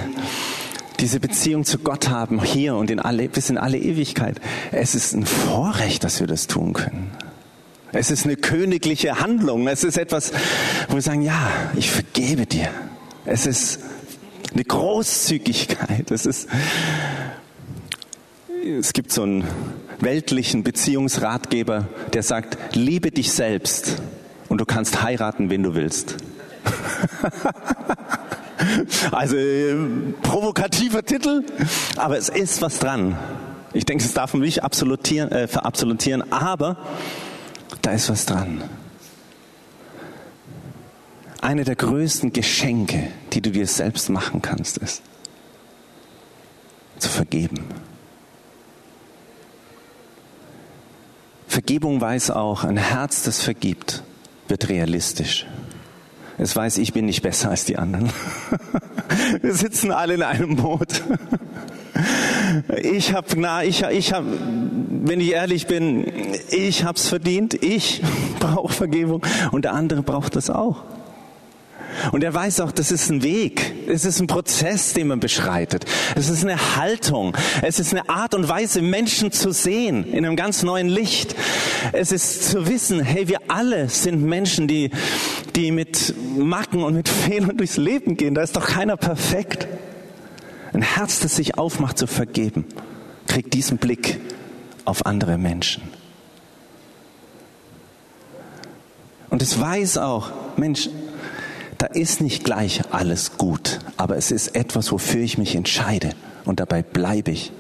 diese 1.01 1.21
Beziehung 1.21 1.65
zu 1.65 1.79
Gott 1.79 2.09
haben, 2.09 2.43
hier 2.43 2.75
und 2.75 2.91
in 2.91 3.01
alle, 3.01 3.29
bis 3.29 3.51
in 3.51 3.59
alle 3.59 3.79
Ewigkeit. 3.79 4.41
Es 4.73 4.95
ist 4.95 5.13
ein 5.13 5.27
Vorrecht, 5.27 6.05
dass 6.05 6.21
wir 6.21 6.27
das 6.27 6.47
tun 6.47 6.73
können. 6.73 7.11
Es 7.93 8.11
ist 8.11 8.25
eine 8.25 8.37
königliche 8.37 9.21
Handlung. 9.21 9.67
Es 9.69 9.85
ist 9.85 9.99
etwas, 9.99 10.33
wo 10.89 10.95
wir 10.95 11.03
sagen, 11.03 11.23
ja, 11.23 11.51
ich 11.77 11.91
vergebe 11.91 12.47
dir. 12.47 12.69
Es 13.27 13.45
ist 13.45 13.81
eine 14.55 14.63
Großzügigkeit. 14.63 16.13
Es 16.13 16.27
ist, 16.27 16.49
es 18.65 18.93
gibt 18.93 19.11
so 19.11 19.25
einen 19.25 19.45
weltlichen 19.99 20.63
Beziehungsratgeber, 20.63 21.89
der 22.13 22.23
sagt, 22.23 22.77
liebe 22.77 23.11
dich 23.11 23.33
selbst 23.33 24.01
und 24.49 24.61
du 24.61 24.65
kannst 24.65 25.03
heiraten, 25.03 25.51
wen 25.51 25.65
du 25.65 25.75
willst. 25.75 26.19
also 29.11 29.37
provokativer 30.23 31.05
Titel, 31.05 31.45
aber 31.97 32.19
es 32.19 32.29
ist 32.29 32.63
was 32.63 32.79
dran. 32.79 33.19
Ich 33.73 33.85
denke, 33.85 34.05
es 34.05 34.15
darf 34.15 34.35
man 34.35 34.43
nicht 34.43 34.63
absolutieren, 34.63 35.33
äh, 35.33 35.49
verabsolutieren, 35.49 36.33
aber 36.33 36.77
da 37.83 37.91
ist 37.91 38.09
was 38.09 38.25
dran. 38.25 38.63
Eine 41.41 41.65
der 41.65 41.77
größten 41.77 42.33
Geschenke, 42.33 43.09
die 43.33 43.41
du 43.41 43.51
dir 43.51 43.67
selbst 43.67 44.09
machen 44.09 44.43
kannst, 44.43 44.79
ist 44.79 45.03
zu 46.99 47.09
vergeben. 47.09 47.65
Vergebung 51.47 52.01
weiß 52.01 52.31
auch, 52.33 52.65
ein 52.65 52.77
Herz, 52.77 53.23
das 53.23 53.43
vergibt, 53.43 54.03
wird 54.49 54.69
realistisch. 54.69 55.47
Es 56.39 56.55
weiß, 56.55 56.79
ich 56.79 56.93
bin 56.93 57.07
nicht 57.07 57.23
besser 57.23 57.51
als 57.51 57.65
die 57.65 57.79
anderen. 57.79 58.11
Wir 59.41 59.55
sitzen 59.55 59.91
alle 59.91 60.15
in 60.15 60.23
einem 60.23 60.57
Boot. 60.57 61.03
Ich 62.83 63.15
habe, 63.15 63.29
na, 63.37 63.65
ich, 63.65 63.83
ich 63.85 64.13
habe, 64.13 64.27
wenn 64.91 65.21
ich 65.21 65.33
ehrlich 65.33 65.67
bin, 65.67 66.35
ich 66.51 66.85
habe 66.85 66.99
es 66.99 67.09
verdient. 67.09 67.55
Ich 67.55 68.03
brauche 68.39 68.73
Vergebung 68.73 69.25
und 69.51 69.65
der 69.65 69.73
andere 69.73 70.03
braucht 70.03 70.37
das 70.37 70.51
auch. 70.51 70.83
Und 72.13 72.25
er 72.25 72.33
weiß 72.33 72.61
auch, 72.61 72.73
das 72.73 72.93
ist 72.93 73.11
ein 73.11 73.23
Weg. 73.23 73.75
Es 73.89 74.05
ist 74.05 74.21
ein 74.21 74.27
Prozess, 74.27 74.93
den 74.93 75.09
man 75.09 75.21
beschreitet. 75.21 75.85
Es 76.15 76.29
ist 76.29 76.45
eine 76.45 76.77
Haltung. 76.77 77.37
Es 77.63 77.79
ist 77.79 77.93
eine 77.93 78.09
Art 78.09 78.35
und 78.35 78.49
Weise, 78.49 78.83
Menschen 78.83 79.33
zu 79.33 79.53
sehen 79.53 80.05
in 80.05 80.25
einem 80.25 80.37
ganz 80.37 80.63
neuen 80.63 80.89
Licht. 80.89 81.35
Es 81.93 82.13
ist 82.13 82.51
zu 82.51 82.69
wissen, 82.69 83.01
hey, 83.01 83.29
wir 83.29 83.39
alle 83.49 83.89
sind 83.89 84.23
Menschen, 84.23 84.69
die, 84.69 84.91
die 85.55 85.71
mit 85.71 86.15
Macken 86.37 86.83
und 86.83 86.95
mit 86.95 87.09
Fehlern 87.09 87.57
durchs 87.57 87.77
Leben 87.77 88.17
gehen. 88.17 88.35
Da 88.35 88.43
ist 88.43 88.57
doch 88.57 88.67
keiner 88.67 88.97
perfekt. 88.97 89.67
Ein 90.73 90.83
Herz, 90.83 91.21
das 91.21 91.37
sich 91.37 91.59
aufmacht 91.59 91.99
zu 91.99 92.07
vergeben, 92.07 92.65
kriegt 93.27 93.55
diesen 93.55 93.79
Blick 93.79 94.21
auf 94.85 95.07
andere 95.07 95.39
Menschen. 95.39 95.83
Und 99.31 99.43
es 99.43 99.61
weiß 99.61 99.99
auch, 99.99 100.31
Mensch, 100.57 100.89
da 101.83 101.87
ist 101.87 102.21
nicht 102.21 102.45
gleich 102.45 102.83
alles 102.93 103.37
gut, 103.39 103.81
aber 103.97 104.17
es 104.17 104.31
ist 104.31 104.55
etwas, 104.55 104.93
wofür 104.93 105.21
ich 105.21 105.39
mich 105.39 105.55
entscheide 105.55 106.11
und 106.45 106.61
dabei 106.61 106.83
bleibe 106.83 107.31
ich. 107.31 107.53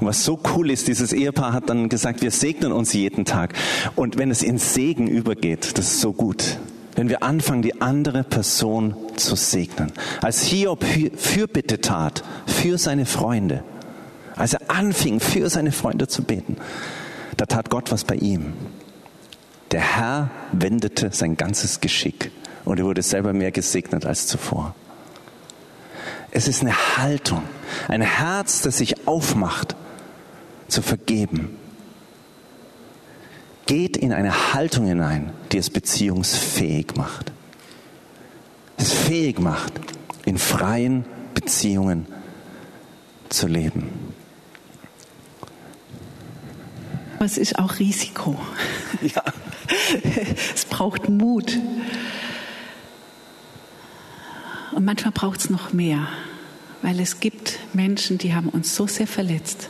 Und 0.00 0.06
was 0.06 0.24
so 0.24 0.40
cool 0.54 0.70
ist, 0.70 0.88
dieses 0.88 1.12
Ehepaar 1.12 1.52
hat 1.52 1.68
dann 1.68 1.88
gesagt, 1.88 2.22
wir 2.22 2.30
segnen 2.30 2.72
uns 2.72 2.92
jeden 2.92 3.24
Tag. 3.24 3.54
Und 3.94 4.18
wenn 4.18 4.30
es 4.30 4.42
in 4.42 4.58
Segen 4.58 5.06
übergeht, 5.06 5.78
das 5.78 5.92
ist 5.92 6.00
so 6.00 6.12
gut 6.12 6.58
wenn 6.98 7.08
wir 7.08 7.22
anfangen, 7.22 7.62
die 7.62 7.80
andere 7.80 8.24
Person 8.24 8.96
zu 9.14 9.36
segnen. 9.36 9.92
Als 10.20 10.42
Hiob 10.42 10.84
Fürbitte 11.16 11.80
tat 11.80 12.24
für 12.44 12.76
seine 12.76 13.06
Freunde, 13.06 13.62
als 14.34 14.54
er 14.54 14.68
anfing, 14.68 15.20
für 15.20 15.48
seine 15.48 15.70
Freunde 15.70 16.08
zu 16.08 16.24
beten, 16.24 16.56
Da 17.36 17.46
tat 17.46 17.70
Gott 17.70 17.92
was 17.92 18.02
bei 18.02 18.16
ihm. 18.16 18.52
Der 19.70 19.80
Herr 19.80 20.30
wendete 20.50 21.10
sein 21.12 21.36
ganzes 21.36 21.80
Geschick 21.80 22.32
und 22.68 22.78
er 22.78 22.84
wurde 22.84 23.00
selber 23.02 23.32
mehr 23.32 23.50
gesegnet 23.50 24.04
als 24.04 24.26
zuvor. 24.26 24.74
Es 26.30 26.48
ist 26.48 26.60
eine 26.60 26.98
Haltung, 26.98 27.42
ein 27.88 28.02
Herz, 28.02 28.60
das 28.60 28.76
sich 28.76 29.08
aufmacht, 29.08 29.74
zu 30.68 30.82
vergeben. 30.82 31.56
Geht 33.64 33.96
in 33.96 34.12
eine 34.12 34.52
Haltung 34.52 34.84
hinein, 34.84 35.32
die 35.50 35.56
es 35.56 35.70
beziehungsfähig 35.70 36.94
macht. 36.94 37.32
Es 38.76 38.92
fähig 38.92 39.40
macht, 39.40 39.72
in 40.26 40.36
freien 40.36 41.06
Beziehungen 41.32 42.06
zu 43.30 43.46
leben. 43.46 43.88
Es 47.18 47.38
ist 47.38 47.58
auch 47.58 47.78
Risiko. 47.78 48.38
Ja. 49.00 49.22
Es 50.54 50.64
braucht 50.64 51.08
Mut. 51.08 51.58
Und 54.72 54.84
manchmal 54.84 55.12
braucht 55.12 55.40
es 55.40 55.50
noch 55.50 55.72
mehr, 55.72 56.08
weil 56.82 57.00
es 57.00 57.20
gibt 57.20 57.58
Menschen, 57.72 58.18
die 58.18 58.34
haben 58.34 58.48
uns 58.48 58.74
so 58.74 58.86
sehr 58.86 59.06
verletzt, 59.06 59.68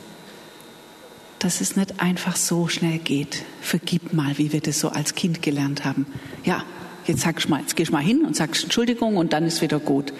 dass 1.39 1.61
es 1.61 1.75
nicht 1.75 2.01
einfach 2.01 2.35
so 2.35 2.67
schnell 2.67 2.99
geht. 2.99 3.43
Vergib 3.61 4.13
mal, 4.13 4.37
wie 4.37 4.51
wir 4.51 4.61
das 4.61 4.79
so 4.79 4.89
als 4.89 5.15
Kind 5.15 5.41
gelernt 5.41 5.85
haben. 5.85 6.05
Ja, 6.43 6.63
jetzt 7.05 7.21
sagst 7.21 7.49
mal, 7.49 7.61
jetzt 7.61 7.75
gehst 7.75 7.91
mal 7.91 8.03
hin 8.03 8.25
und 8.25 8.35
sagst 8.35 8.63
Entschuldigung 8.63 9.17
und 9.17 9.33
dann 9.33 9.45
ist 9.45 9.61
wieder 9.61 9.79
gut. 9.79 10.13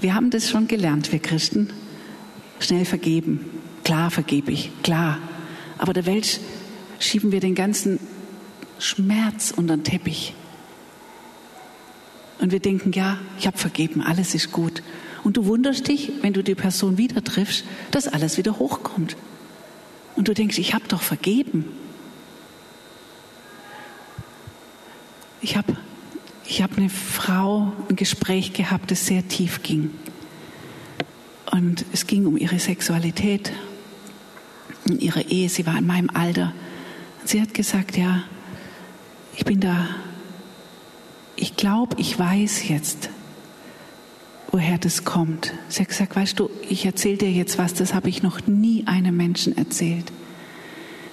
Wir 0.00 0.14
haben 0.14 0.30
das 0.30 0.50
schon 0.50 0.66
gelernt, 0.66 1.12
wir 1.12 1.20
Christen. 1.20 1.72
Schnell 2.58 2.84
vergeben. 2.84 3.50
Klar 3.84 4.10
vergebe 4.10 4.50
ich, 4.50 4.70
klar. 4.82 5.18
Aber 5.78 5.92
der 5.92 6.06
Welt 6.06 6.40
schieben 6.98 7.32
wir 7.32 7.40
den 7.40 7.54
ganzen 7.54 8.00
Schmerz 8.78 9.52
unter 9.54 9.76
den 9.76 9.84
Teppich. 9.84 10.34
Und 12.42 12.50
wir 12.50 12.58
denken, 12.58 12.90
ja, 12.90 13.18
ich 13.38 13.46
habe 13.46 13.56
vergeben, 13.56 14.02
alles 14.02 14.34
ist 14.34 14.50
gut. 14.50 14.82
Und 15.22 15.36
du 15.36 15.46
wunderst 15.46 15.86
dich, 15.86 16.10
wenn 16.22 16.32
du 16.32 16.42
die 16.42 16.56
Person 16.56 16.98
wieder 16.98 17.22
triffst, 17.22 17.64
dass 17.92 18.08
alles 18.08 18.36
wieder 18.36 18.58
hochkommt. 18.58 19.16
Und 20.16 20.26
du 20.26 20.34
denkst, 20.34 20.58
ich 20.58 20.74
habe 20.74 20.82
doch 20.88 21.02
vergeben. 21.02 21.66
Ich 25.40 25.56
habe 25.56 25.76
ich 26.44 26.62
hab 26.62 26.76
eine 26.76 26.90
Frau 26.90 27.72
ein 27.88 27.94
Gespräch 27.94 28.52
gehabt, 28.52 28.90
das 28.90 29.06
sehr 29.06 29.26
tief 29.28 29.62
ging. 29.62 29.90
Und 31.52 31.84
es 31.92 32.08
ging 32.08 32.26
um 32.26 32.36
ihre 32.36 32.58
Sexualität, 32.58 33.52
in 34.86 34.98
ihrer 34.98 35.30
Ehe. 35.30 35.48
Sie 35.48 35.64
war 35.64 35.78
in 35.78 35.86
meinem 35.86 36.10
Alter. 36.12 36.52
Sie 37.24 37.40
hat 37.40 37.54
gesagt, 37.54 37.96
ja, 37.96 38.24
ich 39.36 39.44
bin 39.44 39.60
da, 39.60 39.86
ich 41.36 41.56
glaube, 41.56 41.96
ich 41.98 42.18
weiß 42.18 42.68
jetzt, 42.68 43.10
woher 44.50 44.78
das 44.78 45.04
kommt. 45.04 45.52
Sie 45.68 45.80
hat 45.80 45.88
gesagt, 45.88 46.14
weißt 46.14 46.38
du, 46.38 46.50
ich 46.68 46.84
erzähle 46.84 47.16
dir 47.16 47.30
jetzt 47.30 47.58
was, 47.58 47.74
das 47.74 47.94
habe 47.94 48.08
ich 48.08 48.22
noch 48.22 48.46
nie 48.46 48.86
einem 48.86 49.16
Menschen 49.16 49.56
erzählt. 49.56 50.12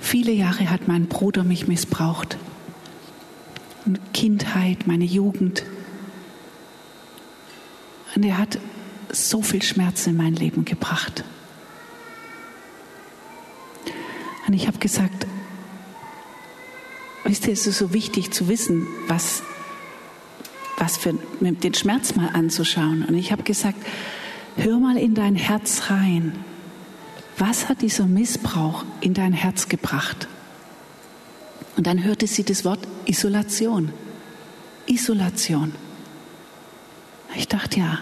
Viele 0.02 0.32
Jahre 0.32 0.70
hat 0.70 0.88
mein 0.88 1.08
Bruder 1.08 1.44
mich 1.44 1.68
missbraucht. 1.68 2.38
Kindheit, 4.14 4.88
meine 4.88 5.06
Jugend. 5.06 5.64
Und 8.16 8.24
er 8.24 8.38
hat 8.38 8.60
so 9.12 9.42
viel 9.42 9.62
Schmerz 9.62 10.06
in 10.08 10.18
mein 10.18 10.36
Leben 10.36 10.66
gebracht. 10.66 11.24
Und 14.48 14.54
ich 14.54 14.68
habe 14.68 14.80
gesagt, 14.80 15.28
wisst 17.24 17.48
ihr, 17.48 17.54
es 17.54 17.68
ist 17.68 17.78
so 17.78 17.94
wichtig 17.94 18.32
zu 18.32 18.48
wissen, 18.48 18.88
was, 19.08 19.44
was 20.80 20.98
für 20.98 21.14
den 21.14 21.74
Schmerz 21.74 22.16
mal 22.16 22.30
anzuschauen. 22.30 23.06
Und 23.06 23.16
ich 23.16 23.32
habe 23.32 23.44
gesagt, 23.44 23.78
hör 24.56 24.80
mal 24.80 24.98
in 24.98 25.14
dein 25.14 25.36
Herz 25.36 25.90
rein. 25.90 26.34
Was 27.38 27.70
hat 27.70 27.82
dieser 27.82 28.06
Missbrauch 28.06 28.86
in 29.02 29.14
dein 29.14 29.34
Herz 29.34 29.70
gebracht? 29.70 30.28
Und 31.78 31.86
dann 31.88 32.04
hörte 32.04 32.28
sie 32.28 32.44
das 32.44 32.66
Wort 32.66 32.80
Isolation. 33.06 33.92
Isolation. 34.88 35.74
Ich 37.36 37.48
dachte, 37.48 37.80
ja. 37.80 38.00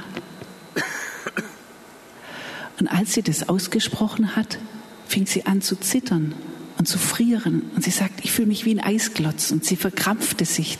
Und 2.79 2.87
als 2.87 3.13
sie 3.13 3.23
das 3.23 3.49
ausgesprochen 3.49 4.35
hat, 4.35 4.59
fing 5.07 5.25
sie 5.25 5.45
an 5.45 5.61
zu 5.61 5.75
zittern 5.75 6.35
und 6.77 6.87
zu 6.87 6.97
frieren. 6.97 7.71
Und 7.75 7.83
sie 7.83 7.91
sagt, 7.91 8.23
ich 8.23 8.31
fühle 8.31 8.47
mich 8.47 8.65
wie 8.65 8.71
ein 8.71 8.79
Eisklotz. 8.79 9.51
Und 9.51 9.65
sie 9.65 9.75
verkrampfte 9.75 10.45
sich. 10.45 10.77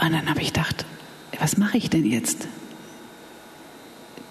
Und 0.00 0.12
dann 0.12 0.28
habe 0.28 0.40
ich 0.40 0.52
gedacht, 0.52 0.84
was 1.38 1.56
mache 1.56 1.78
ich 1.78 1.90
denn 1.90 2.04
jetzt? 2.04 2.46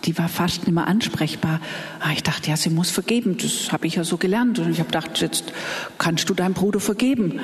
Die 0.06 0.18
war 0.18 0.30
fast 0.30 0.60
nicht 0.60 0.74
mehr 0.74 0.88
ansprechbar. 0.88 1.60
Aber 2.00 2.10
ah, 2.10 2.14
ich 2.14 2.24
dachte, 2.24 2.50
ja, 2.50 2.56
sie 2.56 2.70
muss 2.70 2.90
vergeben. 2.90 3.38
Das 3.38 3.72
habe 3.72 3.88
ich 3.88 3.96
ja 3.96 4.04
so 4.04 4.18
gelernt. 4.18 4.60
Und 4.60 4.72
ich 4.72 4.80
habe 4.80 4.88
gedacht, 4.88 5.20
jetzt 5.20 5.52
kannst 5.98 6.30
du 6.30 6.34
deinem 6.34 6.54
Bruder 6.54 6.80
vergeben. 6.80 7.40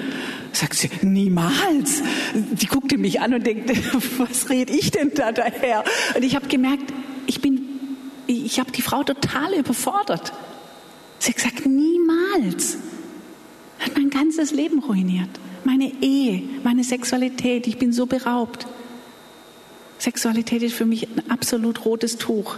Sagt 0.53 0.75
sie, 0.75 0.89
niemals. 1.01 2.01
Die 2.33 2.67
guckte 2.67 2.97
mich 2.97 3.19
an 3.19 3.33
und 3.33 3.45
denkt, 3.45 3.69
was 4.17 4.49
rede 4.49 4.71
ich 4.71 4.91
denn 4.91 5.11
da 5.13 5.31
daher? 5.31 5.83
Und 6.15 6.23
ich 6.23 6.35
habe 6.35 6.47
gemerkt, 6.47 6.93
ich 7.27 7.41
bin 7.41 7.73
ich 8.27 8.59
habe 8.59 8.71
die 8.71 8.81
Frau 8.81 9.03
total 9.03 9.53
überfordert. 9.53 10.33
Sie 11.19 11.31
hat 11.31 11.35
gesagt, 11.35 11.65
niemals. 11.65 12.77
Hat 13.79 13.95
mein 13.95 14.09
ganzes 14.09 14.51
Leben 14.51 14.79
ruiniert. 14.79 15.29
Meine 15.63 15.91
Ehe, 16.01 16.43
meine 16.63 16.83
Sexualität, 16.83 17.67
ich 17.67 17.77
bin 17.77 17.93
so 17.93 18.05
beraubt. 18.05 18.67
Sexualität 19.97 20.61
ist 20.63 20.75
für 20.75 20.85
mich 20.85 21.07
ein 21.07 21.31
absolut 21.31 21.85
rotes 21.85 22.17
Tuch. 22.17 22.57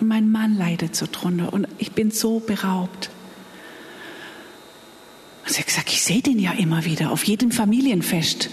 Und 0.00 0.08
mein 0.08 0.30
Mann 0.30 0.56
leidet 0.56 0.96
so 0.96 1.06
drunter 1.10 1.52
und 1.52 1.68
ich 1.78 1.92
bin 1.92 2.10
so 2.10 2.40
beraubt. 2.40 3.10
Und 5.44 5.52
sie 5.52 5.60
hat 5.60 5.66
gesagt, 5.66 5.90
ich 5.90 6.02
sehe 6.02 6.22
den 6.22 6.38
ja 6.38 6.52
immer 6.52 6.84
wieder, 6.84 7.12
auf 7.12 7.22
jedem 7.24 7.52
Familienfest. 7.52 8.50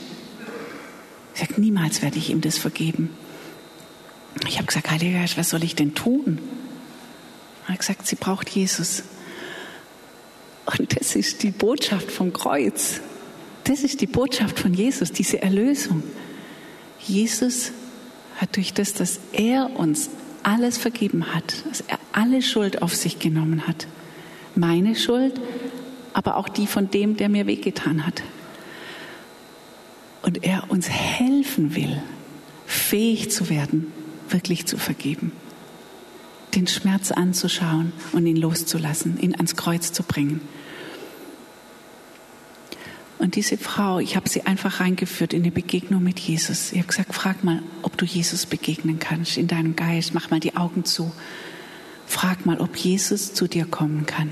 Sie 1.34 1.40
sagt, 1.40 1.58
niemals 1.58 2.02
werde 2.02 2.18
ich 2.18 2.30
ihm 2.30 2.42
das 2.42 2.58
vergeben. 2.58 3.10
Ich 4.48 4.58
habe 4.58 4.68
gesagt, 4.68 4.92
Heiliger 4.92 5.20
Geist, 5.20 5.38
was 5.38 5.50
soll 5.50 5.64
ich 5.64 5.76
denn 5.76 5.96
tun? 5.96 6.40
Er 7.66 7.74
hat 7.74 7.80
gesagt, 7.80 8.06
sie 8.06 8.16
braucht 8.16 8.50
Jesus. 8.50 9.04
Und 10.78 11.00
das 11.00 11.16
ist 11.16 11.44
die 11.44 11.52
Botschaft 11.52 12.12
vom 12.12 12.34
Kreuz. 12.34 13.02
Das 13.64 13.84
ist 13.84 14.02
die 14.02 14.08
Botschaft 14.08 14.60
von 14.60 14.74
Jesus, 14.74 15.12
diese 15.12 15.42
Erlösung. 15.42 16.04
Jesus 17.00 17.72
hat 18.38 18.56
durch 18.56 18.74
das, 18.74 18.94
dass 18.94 19.20
er 19.34 19.70
uns 19.76 20.10
alles 20.44 20.78
vergeben 20.78 21.34
hat, 21.34 21.64
dass 21.70 21.82
er 21.82 22.00
alle 22.12 22.42
Schuld 22.42 22.82
auf 22.82 22.96
sich 22.96 23.20
genommen 23.20 23.68
hat, 23.68 23.88
meine 24.56 24.96
Schuld, 24.96 25.40
aber 26.14 26.38
auch 26.38 26.50
die 26.50 26.68
von 26.68 26.90
dem, 26.90 27.18
der 27.18 27.30
mir 27.30 27.48
wehgetan 27.48 28.06
hat. 28.06 28.24
Und 30.24 30.44
er 30.44 30.70
uns 30.70 30.90
helfen 30.90 31.76
will, 31.76 32.02
fähig 32.66 33.32
zu 33.32 33.50
werden, 33.50 33.92
wirklich 34.30 34.66
zu 34.66 34.78
vergeben. 34.78 35.32
Den 36.56 36.68
Schmerz 36.68 37.12
anzuschauen 37.12 37.94
und 38.12 38.26
ihn 38.26 38.36
loszulassen, 38.36 39.20
ihn 39.20 39.36
ans 39.36 39.56
Kreuz 39.56 39.94
zu 39.94 40.04
bringen. 40.04 40.42
Und 43.22 43.36
diese 43.36 43.56
Frau, 43.56 44.00
ich 44.00 44.16
habe 44.16 44.28
sie 44.28 44.48
einfach 44.48 44.80
reingeführt 44.80 45.34
in 45.34 45.44
die 45.44 45.52
Begegnung 45.52 46.02
mit 46.02 46.20
Jesus. 46.20 46.72
Ich 46.72 46.80
habe 46.80 46.88
gesagt, 46.88 47.14
frag 47.14 47.44
mal, 47.44 47.62
ob 47.84 47.96
du 47.96 48.04
Jesus 48.04 48.48
begegnen 48.48 48.98
kannst 48.98 49.38
in 49.38 49.46
deinem 49.46 49.76
Geist. 49.76 50.16
Mach 50.16 50.32
mal 50.32 50.40
die 50.40 50.56
Augen 50.56 50.86
zu. 50.86 51.12
Frag 52.08 52.48
mal, 52.48 52.58
ob 52.60 52.76
Jesus 52.76 53.36
zu 53.36 53.48
dir 53.48 53.66
kommen 53.66 54.08
kann. 54.08 54.32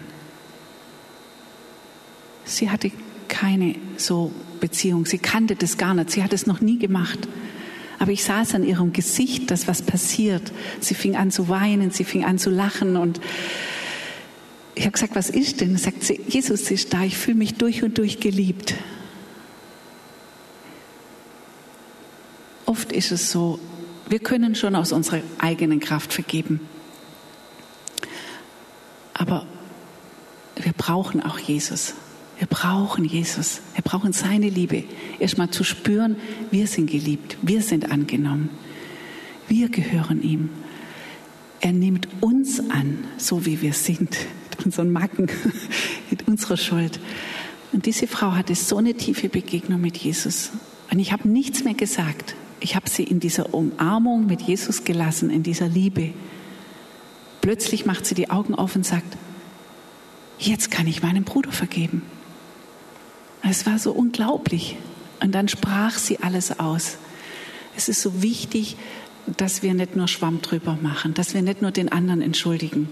Sie 2.46 2.72
hatte 2.72 2.92
keine 3.28 3.76
so 3.98 4.32
Beziehung. 4.60 5.06
Sie 5.06 5.20
kannte 5.20 5.56
das 5.56 5.78
gar 5.78 5.94
nicht. 5.94 6.10
Sie 6.10 6.24
hat 6.24 6.34
es 6.34 6.48
noch 6.48 6.60
nie 6.60 6.80
gemacht. 6.80 7.28
Aber 8.00 8.12
ich 8.12 8.24
sah 8.24 8.42
es 8.42 8.56
an 8.56 8.64
ihrem 8.64 8.92
Gesicht, 8.92 9.52
dass 9.52 9.68
was 9.68 9.84
passiert. 9.84 10.52
Sie 10.80 10.96
fing 10.96 11.16
an 11.16 11.30
zu 11.30 11.48
weinen, 11.48 11.92
sie 11.92 12.06
fing 12.06 12.26
an 12.26 12.40
zu 12.40 12.50
lachen 12.50 12.96
und 12.96 13.22
ich 14.80 14.86
habe 14.86 14.94
gesagt, 14.94 15.14
was 15.14 15.30
ist 15.30 15.60
denn? 15.60 15.76
Sagt 15.76 16.06
sie, 16.06 16.22
Jesus 16.30 16.72
ist 16.72 16.94
da, 16.94 17.04
ich 17.04 17.18
fühle 17.18 17.38
mich 17.38 17.56
durch 17.56 17.84
und 17.84 17.98
durch 17.98 18.22
geliebt. 18.22 18.76
Oft 22.66 22.94
ist 22.94 23.12
es 23.12 23.30
so, 23.30 23.60
wir 24.08 24.20
können 24.20 24.56
schon 24.56 24.76
aus 24.76 24.94
unserer 24.94 25.20
eigenen 25.38 25.82
Kraft 25.82 26.14
vergeben. 26.14 26.62
Aber 29.14 29.46
wir 30.56 30.72
brauchen 30.72 31.22
auch 31.22 31.40
Jesus. 31.40 31.94
Wir 32.38 32.48
brauchen 32.48 33.04
Jesus. 33.04 33.60
Wir 33.76 33.84
brauchen 33.84 34.14
seine 34.14 34.48
Liebe. 34.48 34.86
Erstmal 35.20 35.50
zu 35.50 35.66
spüren, 35.66 36.16
wir 36.52 36.68
sind 36.68 36.90
geliebt, 36.90 37.38
wir 37.42 37.62
sind 37.62 37.92
angenommen. 37.92 38.50
Wir 39.50 39.68
gehören 39.68 40.24
ihm. 40.24 40.50
Er 41.60 41.74
nimmt 41.74 42.08
uns 42.22 42.62
an, 42.70 43.04
so 43.18 43.46
wie 43.46 43.62
wir 43.62 43.74
sind. 43.74 44.16
Mit 44.60 44.66
unseren 44.66 44.92
Macken, 44.92 45.28
mit 46.10 46.28
unserer 46.28 46.58
Schuld. 46.58 47.00
Und 47.72 47.86
diese 47.86 48.08
Frau 48.08 48.34
hatte 48.34 48.56
so 48.56 48.78
eine 48.78 48.94
tiefe 48.94 49.30
Begegnung 49.30 49.80
mit 49.80 49.98
Jesus. 49.98 50.52
Und 50.92 51.00
ich 51.00 51.12
habe 51.12 51.28
nichts 51.28 51.64
mehr 51.64 51.74
gesagt. 51.74 52.36
Ich 52.60 52.76
habe 52.76 52.90
sie 52.90 53.04
in 53.04 53.20
dieser 53.20 53.54
Umarmung 53.54 54.26
mit 54.26 54.42
Jesus 54.42 54.84
gelassen, 54.84 55.30
in 55.30 55.44
dieser 55.44 55.68
Liebe. 55.68 56.14
Plötzlich 57.42 57.86
macht 57.86 58.06
sie 58.06 58.16
die 58.16 58.30
Augen 58.30 58.54
auf 58.54 58.76
und 58.76 58.86
sagt, 58.86 59.18
jetzt 60.40 60.72
kann 60.72 60.88
ich 60.88 61.02
meinem 61.02 61.24
Bruder 61.24 61.52
vergeben. 61.52 62.02
Es 63.48 63.66
war 63.66 63.80
so 63.80 63.92
unglaublich. 63.92 64.76
Und 65.22 65.34
dann 65.34 65.48
sprach 65.48 65.98
sie 65.98 66.20
alles 66.20 66.60
aus. 66.60 66.98
Es 67.78 67.88
ist 67.88 68.02
so 68.02 68.22
wichtig, 68.22 68.76
dass 69.38 69.64
wir 69.64 69.74
nicht 69.74 69.96
nur 69.96 70.08
Schwamm 70.08 70.42
drüber 70.42 70.78
machen, 70.82 71.14
dass 71.14 71.34
wir 71.34 71.42
nicht 71.42 71.62
nur 71.62 71.72
den 71.72 71.90
anderen 71.90 72.22
entschuldigen. 72.22 72.90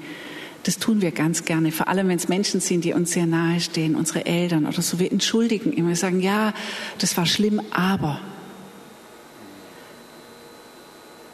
Das 0.63 0.77
tun 0.79 1.01
wir 1.01 1.11
ganz 1.11 1.45
gerne, 1.45 1.71
vor 1.71 1.87
allem 1.87 2.09
wenn 2.09 2.17
es 2.17 2.27
Menschen 2.27 2.59
sind, 2.59 2.83
die 2.83 2.93
uns 2.93 3.11
sehr 3.11 3.25
nahe 3.25 3.59
stehen, 3.59 3.95
unsere 3.95 4.25
Eltern 4.25 4.65
oder 4.65 4.81
so. 4.81 4.99
Wir 4.99 5.11
entschuldigen 5.11 5.71
immer, 5.71 5.89
wir 5.89 5.95
sagen, 5.95 6.19
ja, 6.19 6.53
das 6.99 7.15
war 7.15 7.25
schlimm, 7.25 7.61
aber. 7.71 8.19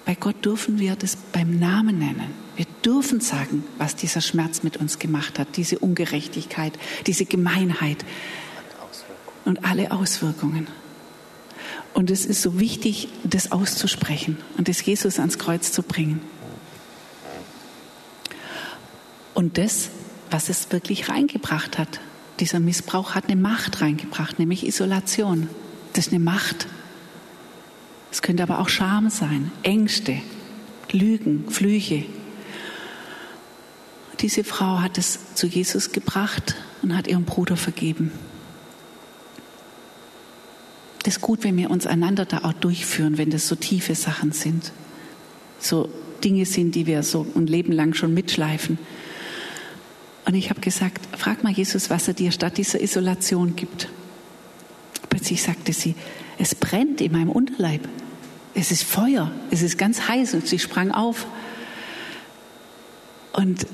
Bei 0.05 0.15
Gott 0.15 0.43
dürfen 0.43 0.79
wir 0.79 0.95
das 0.95 1.15
beim 1.15 1.57
Namen 1.59 1.97
nennen. 1.97 2.43
Wir 2.55 2.65
dürfen 2.85 3.21
sagen, 3.21 3.63
was 3.77 3.95
dieser 3.95 4.21
Schmerz 4.21 4.61
mit 4.61 4.77
uns 4.77 4.99
gemacht 4.99 5.39
hat, 5.39 5.55
diese 5.55 5.79
Ungerechtigkeit, 5.79 6.73
diese 7.07 7.25
Gemeinheit 7.25 8.05
und 9.45 9.65
alle 9.65 9.91
Auswirkungen. 9.91 10.67
Und 11.93 12.11
es 12.11 12.25
ist 12.25 12.41
so 12.41 12.59
wichtig, 12.59 13.07
das 13.23 13.51
auszusprechen 13.51 14.37
und 14.57 14.67
das 14.67 14.85
Jesus 14.85 15.19
ans 15.19 15.39
Kreuz 15.39 15.71
zu 15.71 15.83
bringen. 15.83 16.21
Und 19.43 19.57
das, 19.57 19.89
was 20.31 20.47
es 20.47 20.71
wirklich 20.71 21.09
reingebracht 21.09 21.77
hat, 21.77 21.99
dieser 22.39 22.61
Missbrauch 22.61 23.13
hat 23.13 23.25
eine 23.25 23.35
Macht 23.35 23.81
reingebracht, 23.81 24.39
nämlich 24.39 24.65
Isolation. 24.65 25.49
Das 25.91 26.07
ist 26.07 26.13
eine 26.13 26.23
Macht. 26.23 26.65
Es 28.09 28.21
könnte 28.21 28.41
aber 28.41 28.59
auch 28.59 28.69
Scham 28.69 29.09
sein, 29.09 29.51
Ängste, 29.61 30.21
Lügen, 30.93 31.49
Flüche. 31.49 32.05
Diese 34.21 34.45
Frau 34.45 34.79
hat 34.79 34.97
es 34.97 35.35
zu 35.35 35.45
Jesus 35.45 35.91
gebracht 35.91 36.55
und 36.81 36.95
hat 36.95 37.09
ihrem 37.09 37.25
Bruder 37.25 37.57
vergeben. 37.57 38.13
Das 41.03 41.17
ist 41.17 41.21
gut, 41.21 41.43
wenn 41.43 41.57
wir 41.57 41.69
uns 41.69 41.85
einander 41.85 42.23
da 42.23 42.45
auch 42.45 42.53
durchführen, 42.53 43.17
wenn 43.17 43.29
das 43.29 43.49
so 43.49 43.55
tiefe 43.55 43.93
Sachen 43.93 44.31
sind. 44.31 44.71
So 45.59 45.89
Dinge 46.23 46.45
sind, 46.45 46.75
die 46.75 46.87
wir 46.87 47.03
so 47.03 47.27
ein 47.35 47.45
Leben 47.45 47.73
lang 47.73 47.93
schon 47.93 48.13
mitschleifen. 48.13 48.77
Und 50.25 50.35
ich 50.35 50.49
habe 50.49 50.61
gesagt, 50.61 51.17
frag 51.17 51.43
mal 51.43 51.51
Jesus, 51.51 51.89
was 51.89 52.07
er 52.07 52.13
dir 52.13 52.31
statt 52.31 52.57
dieser 52.57 52.81
Isolation 52.81 53.55
gibt. 53.55 53.89
Plötzlich 55.09 55.43
sagte 55.43 55.73
sie, 55.73 55.95
es 56.37 56.55
brennt 56.55 57.01
in 57.01 57.11
meinem 57.11 57.29
Unterleib. 57.29 57.87
Es 58.53 58.71
ist 58.71 58.83
Feuer, 58.83 59.31
es 59.51 59.61
ist 59.61 59.77
ganz 59.77 60.07
heiß 60.07 60.33
und 60.33 60.47
sie 60.47 60.59
sprang 60.59 60.91
auf. 60.91 61.25
Und 63.33 63.65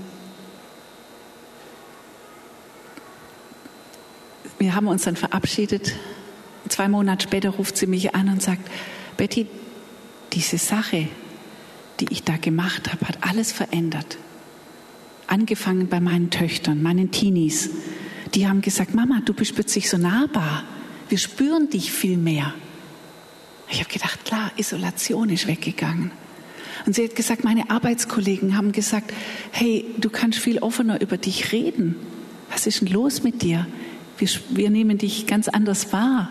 wir 4.57 4.75
haben 4.75 4.87
uns 4.87 5.03
dann 5.03 5.15
verabschiedet 5.15 5.93
Zwei 6.69 6.87
Monate 6.87 7.23
später 7.23 7.49
ruft 7.49 7.77
sie 7.77 7.87
mich 7.87 8.13
an 8.15 8.29
und 8.29 8.41
sagt, 8.41 8.69
Betty, 9.17 9.47
diese 10.33 10.57
Sache, 10.57 11.07
die 11.99 12.07
ich 12.11 12.23
da 12.23 12.37
gemacht 12.37 12.91
habe, 12.91 13.07
hat 13.07 13.17
alles 13.21 13.51
verändert. 13.51 14.17
Angefangen 15.29 15.89
bei 15.89 15.99
meinen 15.99 16.31
Töchtern, 16.31 16.81
meinen 16.81 17.11
Teenies. 17.11 17.69
Die 18.33 18.47
haben 18.47 18.61
gesagt, 18.61 18.95
Mama, 18.95 19.21
du 19.23 19.35
bist 19.35 19.53
plötzlich 19.53 19.87
so 19.87 19.97
nahbar. 19.97 20.63
Wir 21.07 21.19
spüren 21.19 21.69
dich 21.69 21.91
viel 21.91 22.17
mehr. 22.17 22.51
Ich 23.69 23.79
habe 23.79 23.93
gedacht, 23.93 24.25
klar, 24.25 24.51
Isolation 24.57 25.29
ist 25.29 25.45
weggegangen. 25.45 26.09
Und 26.87 26.95
sie 26.95 27.03
hat 27.03 27.15
gesagt, 27.15 27.43
meine 27.43 27.69
Arbeitskollegen 27.69 28.57
haben 28.57 28.71
gesagt, 28.71 29.13
hey, 29.51 29.85
du 29.99 30.09
kannst 30.09 30.39
viel 30.39 30.57
offener 30.57 30.99
über 30.99 31.17
dich 31.17 31.51
reden. 31.51 31.95
Was 32.49 32.65
ist 32.65 32.81
denn 32.81 32.87
los 32.87 33.21
mit 33.21 33.43
dir? 33.43 33.67
Wir, 34.17 34.29
wir 34.49 34.71
nehmen 34.71 34.97
dich 34.97 35.27
ganz 35.27 35.47
anders 35.47 35.93
wahr. 35.93 36.29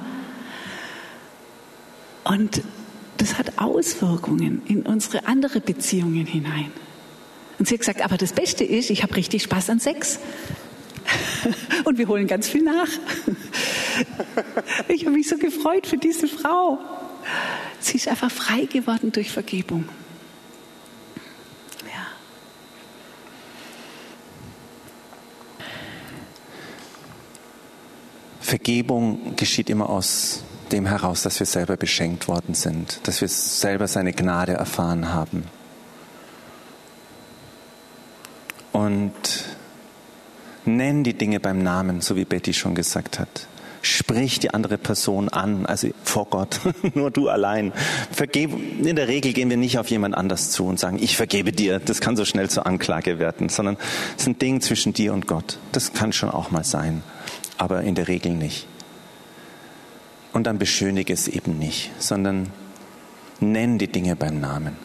Und 2.25 2.63
das 3.19 3.39
hat 3.39 3.59
Auswirkungen 3.59 4.63
in 4.67 4.83
unsere 4.83 5.29
andere 5.29 5.61
Beziehungen 5.61 6.27
hinein. 6.27 6.73
Und 7.59 7.67
sie 7.67 7.75
hat 7.75 7.81
gesagt, 7.81 8.03
aber 8.03 8.17
das 8.17 8.33
Beste 8.33 8.65
ist, 8.65 8.91
ich 8.91 9.03
habe 9.03 9.17
richtig 9.17 9.43
Spaß 9.43 9.71
an 9.71 9.81
Sex. 9.81 10.21
Und 11.85 11.99
wir 11.99 12.09
holen 12.09 12.27
ganz 12.27 12.49
viel 12.49 12.63
nach. 12.63 12.89
Ich 14.89 15.05
habe 15.05 15.17
mich 15.17 15.29
so 15.29 15.39
gefreut 15.39 15.87
für 15.87 15.97
diese 15.97 16.29
Frau. 16.29 16.79
Sie 17.81 17.97
ist 17.97 18.09
einfach 18.09 18.31
frei 18.31 18.67
geworden 18.67 19.13
durch 19.13 19.31
Vergebung. 19.31 19.89
Ja. 21.85 22.07
Vergebung 28.41 29.35
geschieht 29.37 29.71
immer 29.71 29.89
aus 29.89 30.43
dem 30.71 30.87
heraus, 30.87 31.23
dass 31.23 31.39
wir 31.41 31.47
selber 31.47 31.77
beschenkt 31.77 32.29
worden 32.29 32.55
sind, 32.55 33.01
dass 33.05 33.21
wir 33.21 33.29
selber 33.29 33.89
seine 33.89 34.13
Gnade 34.13 34.53
erfahren 34.53 35.13
haben. 35.13 35.45
Und 38.73 39.13
nenn 40.65 41.05
die 41.05 41.15
Dinge 41.15 41.41
beim 41.41 41.63
Namen, 41.63 42.01
so 42.01 42.17
wie 42.17 42.25
Betty 42.25 42.53
schon 42.53 42.75
gesagt 42.75 43.19
hat. 43.19 43.47
Sprich 43.81 44.41
die 44.41 44.53
andere 44.53 44.77
Person 44.77 45.29
an, 45.29 45.65
also 45.65 45.89
vor 46.03 46.27
Gott, 46.27 46.61
nur 46.95 47.11
du 47.11 47.29
allein. 47.29 47.73
Vergebe, 48.11 48.57
in 48.57 48.97
der 48.97 49.09
Regel 49.09 49.33
gehen 49.33 49.51
wir 49.51 49.57
nicht 49.57 49.79
auf 49.79 49.89
jemand 49.89 50.17
anders 50.17 50.51
zu 50.51 50.67
und 50.67 50.81
sagen, 50.81 50.99
ich 51.01 51.17
vergebe 51.17 51.53
dir. 51.53 51.79
Das 51.79 52.01
kann 52.01 52.17
so 52.17 52.25
schnell 52.25 52.51
zur 52.51 52.67
Anklage 52.67 53.19
werden, 53.19 53.49
sondern 53.49 53.77
es 54.17 54.23
ist 54.23 54.29
ein 54.29 54.39
Ding 54.39 54.61
zwischen 54.61 54.93
dir 54.93 55.13
und 55.13 55.27
Gott. 55.27 55.59
Das 55.73 55.93
kann 55.93 56.13
schon 56.13 56.31
auch 56.31 56.51
mal 56.51 56.65
sein, 56.65 57.03
aber 57.57 57.83
in 57.83 57.95
der 57.95 58.09
Regel 58.09 58.33
nicht. 58.33 58.67
Und 60.33 60.47
dann 60.47 60.59
beschönige 60.59 61.13
es 61.13 61.29
eben 61.29 61.59
nicht, 61.59 61.91
sondern 61.99 62.51
nenn 63.41 63.79
die 63.79 63.89
Dinge 63.89 64.17
beim 64.17 64.41
Namen. 64.41 64.77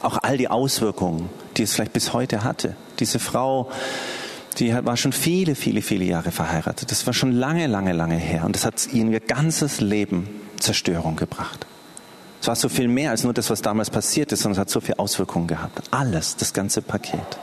Auch 0.00 0.18
all 0.22 0.36
die 0.36 0.48
Auswirkungen, 0.48 1.30
die 1.56 1.62
es 1.62 1.74
vielleicht 1.74 1.92
bis 1.92 2.12
heute 2.12 2.44
hatte. 2.44 2.76
Diese 2.98 3.18
Frau, 3.18 3.70
die 4.58 4.74
war 4.84 4.96
schon 4.96 5.12
viele, 5.12 5.54
viele, 5.54 5.82
viele 5.82 6.04
Jahre 6.04 6.30
verheiratet. 6.30 6.90
Das 6.90 7.06
war 7.06 7.14
schon 7.14 7.32
lange, 7.32 7.66
lange, 7.66 7.92
lange 7.92 8.16
her. 8.16 8.44
Und 8.44 8.54
das 8.56 8.64
hat 8.64 8.92
ihr 8.92 9.20
ganzes 9.20 9.80
Leben 9.80 10.28
Zerstörung 10.58 11.16
gebracht. 11.16 11.66
Es 12.40 12.48
war 12.48 12.56
so 12.56 12.68
viel 12.68 12.88
mehr 12.88 13.10
als 13.10 13.22
nur 13.22 13.32
das, 13.32 13.50
was 13.50 13.62
damals 13.62 13.90
passiert 13.90 14.32
ist, 14.32 14.42
sondern 14.42 14.56
es 14.56 14.60
hat 14.60 14.70
so 14.70 14.80
viele 14.80 14.98
Auswirkungen 14.98 15.46
gehabt. 15.46 15.80
Alles, 15.90 16.36
das 16.36 16.52
ganze 16.52 16.82
Paket. 16.82 17.38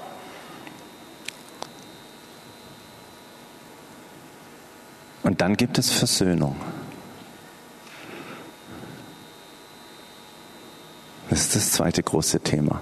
Und 5.24 5.42
dann 5.42 5.56
gibt 5.56 5.78
es 5.78 5.90
Versöhnung. 5.90 6.56
Das 11.30 11.42
ist 11.42 11.56
das 11.56 11.72
zweite 11.72 12.02
große 12.02 12.40
Thema. 12.40 12.82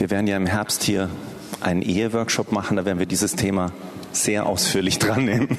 Wir 0.00 0.08
werden 0.08 0.26
ja 0.26 0.38
im 0.38 0.46
Herbst 0.46 0.82
hier 0.82 1.10
einen 1.60 1.82
Eheworkshop 1.82 2.52
machen, 2.52 2.78
da 2.78 2.86
werden 2.86 2.98
wir 2.98 3.04
dieses 3.04 3.36
Thema 3.36 3.70
sehr 4.12 4.46
ausführlich 4.46 4.98
dran 4.98 5.26
nehmen. 5.26 5.58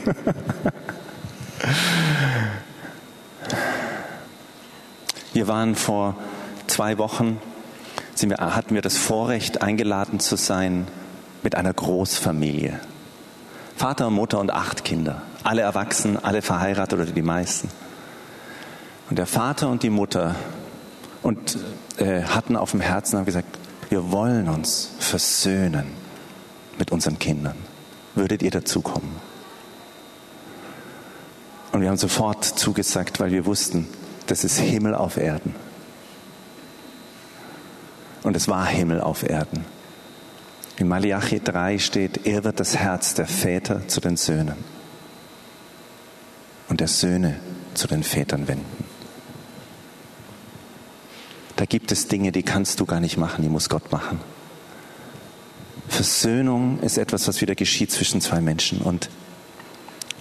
Wir 5.32 5.48
waren 5.48 5.76
vor 5.76 6.16
zwei 6.66 6.98
Wochen, 6.98 7.40
wir, 8.20 8.38
hatten 8.38 8.74
wir 8.74 8.82
das 8.82 8.98
Vorrecht, 8.98 9.62
eingeladen 9.62 10.20
zu 10.20 10.36
sein 10.38 10.88
mit 11.44 11.54
einer 11.54 11.72
Großfamilie. 11.72 12.80
Vater, 13.76 14.10
Mutter 14.10 14.40
und 14.40 14.50
acht 14.50 14.84
Kinder. 14.84 15.22
Alle 15.44 15.62
erwachsen, 15.62 16.18
alle 16.18 16.42
verheiratet 16.42 17.00
oder 17.00 17.12
die 17.12 17.22
meisten. 17.22 17.70
Und 19.08 19.20
der 19.20 19.28
Vater 19.28 19.70
und 19.70 19.84
die 19.84 19.92
Mutter 19.92 20.34
und, 21.22 21.60
äh, 21.98 22.24
hatten 22.24 22.56
auf 22.56 22.72
dem 22.72 22.82
Herzen 22.82 23.20
haben 23.20 23.26
gesagt, 23.26 23.60
wir 23.92 24.10
wollen 24.10 24.48
uns 24.48 24.90
versöhnen 25.00 25.92
mit 26.80 26.94
unseren 26.94 27.20
Kindern. 27.20 27.58
Würdet 28.16 28.42
ihr 28.42 28.50
dazukommen? 28.50 29.18
Und 31.74 31.82
wir 31.82 31.90
haben 31.90 31.98
sofort 31.98 32.46
zugesagt, 32.46 33.20
weil 33.20 33.32
wir 33.32 33.46
wussten, 33.46 33.88
das 34.28 34.46
ist 34.46 34.60
Himmel 34.60 34.96
auf 34.96 35.18
Erden. 35.18 35.54
Und 38.24 38.38
es 38.38 38.48
war 38.48 38.66
Himmel 38.66 39.02
auf 39.02 39.24
Erden. 39.24 39.66
In 40.78 40.88
Malachi 40.88 41.42
3 41.42 41.78
steht, 41.78 42.26
er 42.26 42.46
wird 42.46 42.62
das 42.62 42.78
Herz 42.78 43.14
der 43.14 43.28
Väter 43.28 43.90
zu 43.90 44.00
den 44.00 44.16
Söhnen 44.16 44.56
und 46.70 46.80
der 46.80 46.88
Söhne 46.88 47.42
zu 47.74 47.88
den 47.88 48.04
Vätern 48.04 48.48
wenden. 48.48 48.81
Da 51.62 51.66
gibt 51.66 51.92
es 51.92 52.08
Dinge, 52.08 52.32
die 52.32 52.42
kannst 52.42 52.80
du 52.80 52.88
gar 52.88 53.00
nicht 53.00 53.18
machen, 53.18 53.44
die 53.44 53.48
muss 53.48 53.70
Gott 53.70 53.92
machen. 53.92 54.20
Versöhnung 55.88 56.80
ist 56.80 56.98
etwas, 56.98 57.28
was 57.28 57.40
wieder 57.40 57.54
geschieht 57.54 57.92
zwischen 57.92 58.20
zwei 58.20 58.42
Menschen 58.42 58.82
und 58.82 59.12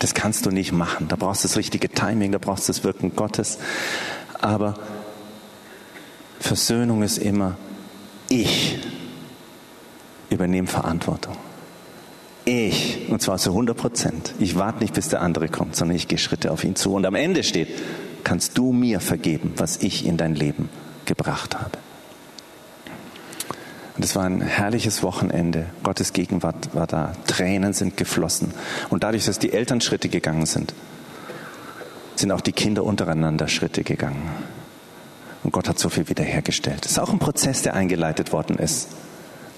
das 0.00 0.12
kannst 0.12 0.44
du 0.44 0.50
nicht 0.50 0.72
machen. 0.72 1.08
Da 1.08 1.16
brauchst 1.16 1.42
du 1.42 1.48
das 1.48 1.56
richtige 1.56 1.88
Timing, 1.88 2.32
da 2.32 2.36
brauchst 2.36 2.68
du 2.68 2.74
das 2.74 2.84
Wirken 2.84 3.16
Gottes. 3.16 3.56
Aber 4.38 4.74
Versöhnung 6.40 7.02
ist 7.02 7.16
immer, 7.16 7.56
ich 8.28 8.78
übernehme 10.28 10.68
Verantwortung. 10.68 11.38
Ich, 12.44 13.08
und 13.08 13.22
zwar 13.22 13.38
zu 13.38 13.48
100 13.48 13.74
Prozent. 13.74 14.34
Ich 14.40 14.56
warte 14.56 14.80
nicht, 14.80 14.92
bis 14.92 15.08
der 15.08 15.22
andere 15.22 15.48
kommt, 15.48 15.74
sondern 15.74 15.96
ich 15.96 16.06
gehe 16.06 16.18
Schritte 16.18 16.52
auf 16.52 16.64
ihn 16.64 16.76
zu. 16.76 16.92
Und 16.92 17.06
am 17.06 17.14
Ende 17.14 17.44
steht, 17.44 17.68
kannst 18.24 18.58
du 18.58 18.72
mir 18.72 19.00
vergeben, 19.00 19.54
was 19.56 19.78
ich 19.78 20.04
in 20.04 20.18
dein 20.18 20.34
Leben 20.34 20.68
gebracht 21.10 21.56
habe. 21.58 21.78
Und 23.96 24.04
es 24.04 24.14
war 24.14 24.24
ein 24.24 24.40
herrliches 24.40 25.02
Wochenende. 25.02 25.66
Gottes 25.82 26.12
Gegenwart 26.12 26.72
war 26.72 26.86
da. 26.86 27.12
Tränen 27.26 27.72
sind 27.72 27.96
geflossen. 27.96 28.54
Und 28.90 29.02
dadurch, 29.02 29.26
dass 29.26 29.40
die 29.40 29.52
Eltern 29.52 29.80
Schritte 29.80 30.08
gegangen 30.08 30.46
sind, 30.46 30.72
sind 32.14 32.30
auch 32.30 32.40
die 32.40 32.52
Kinder 32.52 32.84
untereinander 32.84 33.48
Schritte 33.48 33.82
gegangen. 33.82 34.30
Und 35.42 35.52
Gott 35.52 35.68
hat 35.68 35.80
so 35.80 35.88
viel 35.88 36.08
wiederhergestellt. 36.08 36.86
Es 36.86 36.92
ist 36.92 36.98
auch 37.00 37.10
ein 37.10 37.18
Prozess, 37.18 37.62
der 37.62 37.74
eingeleitet 37.74 38.32
worden 38.32 38.56
ist. 38.56 38.88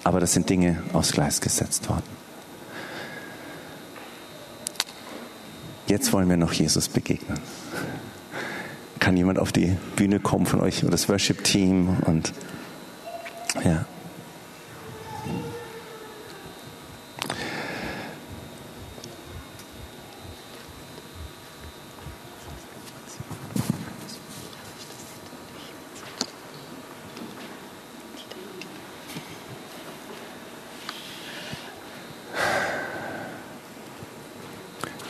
Aber 0.04 0.20
das 0.20 0.32
sind 0.32 0.48
Dinge 0.48 0.82
aufs 0.94 1.12
Gleis 1.12 1.40
gesetzt 1.42 1.90
worden. 1.90 2.22
Jetzt 5.86 6.12
wollen 6.14 6.30
wir 6.30 6.38
noch 6.38 6.54
Jesus 6.54 6.88
begegnen. 6.88 7.38
Kann 9.02 9.16
jemand 9.16 9.40
auf 9.40 9.50
die 9.50 9.76
Bühne 9.96 10.20
kommen 10.20 10.46
von 10.46 10.60
euch 10.60 10.84
oder 10.84 10.92
das 10.92 11.08
Worship-Team 11.08 11.96
und 12.06 12.32
ja. 13.64 13.84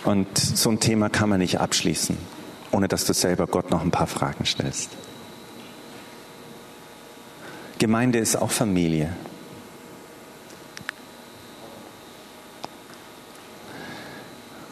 Und 0.04 0.38
so 0.38 0.70
ein 0.70 0.80
Thema 0.80 1.10
kann 1.10 1.28
man 1.28 1.40
nicht 1.40 1.60
abschließen, 1.60 2.16
ohne 2.82 2.88
dass 2.88 3.04
du 3.04 3.12
selber 3.12 3.46
Gott 3.46 3.70
noch 3.70 3.82
ein 3.82 3.92
paar 3.92 4.08
Fragen 4.08 4.44
stellst. 4.44 4.90
Gemeinde 7.78 8.18
ist 8.18 8.34
auch 8.34 8.50
Familie. 8.50 9.14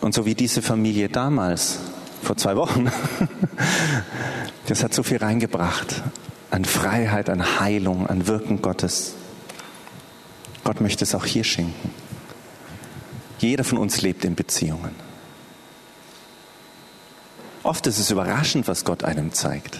Und 0.01 0.13
so 0.13 0.27
wie 0.27 0.35
diese 0.35 0.61
Familie 0.61 1.09
damals, 1.09 1.79
vor 2.21 2.37
zwei 2.37 2.57
Wochen, 2.57 2.91
das 4.67 4.83
hat 4.83 4.93
so 4.93 5.05
viel 5.05 5.19
reingebracht 5.19 6.03
an 6.51 6.65
Freiheit, 6.65 7.31
an 7.31 7.61
Heilung, 7.61 8.09
an 8.09 8.27
Wirken 8.27 8.61
Gottes. 8.61 9.15
Gott 10.65 10.81
möchte 10.81 11.05
es 11.05 11.15
auch 11.15 11.27
hier 11.27 11.45
schenken. 11.45 11.95
Jeder 13.39 13.63
von 13.63 13.79
uns 13.79 14.03
lebt 14.03 14.25
in 14.25 14.35
Beziehungen. 14.35 15.10
Oft 17.71 17.87
ist 17.87 18.01
es 18.01 18.11
überraschend, 18.11 18.67
was 18.67 18.85
Gott 18.85 19.05
einem 19.05 19.33
zeigt. 19.33 19.79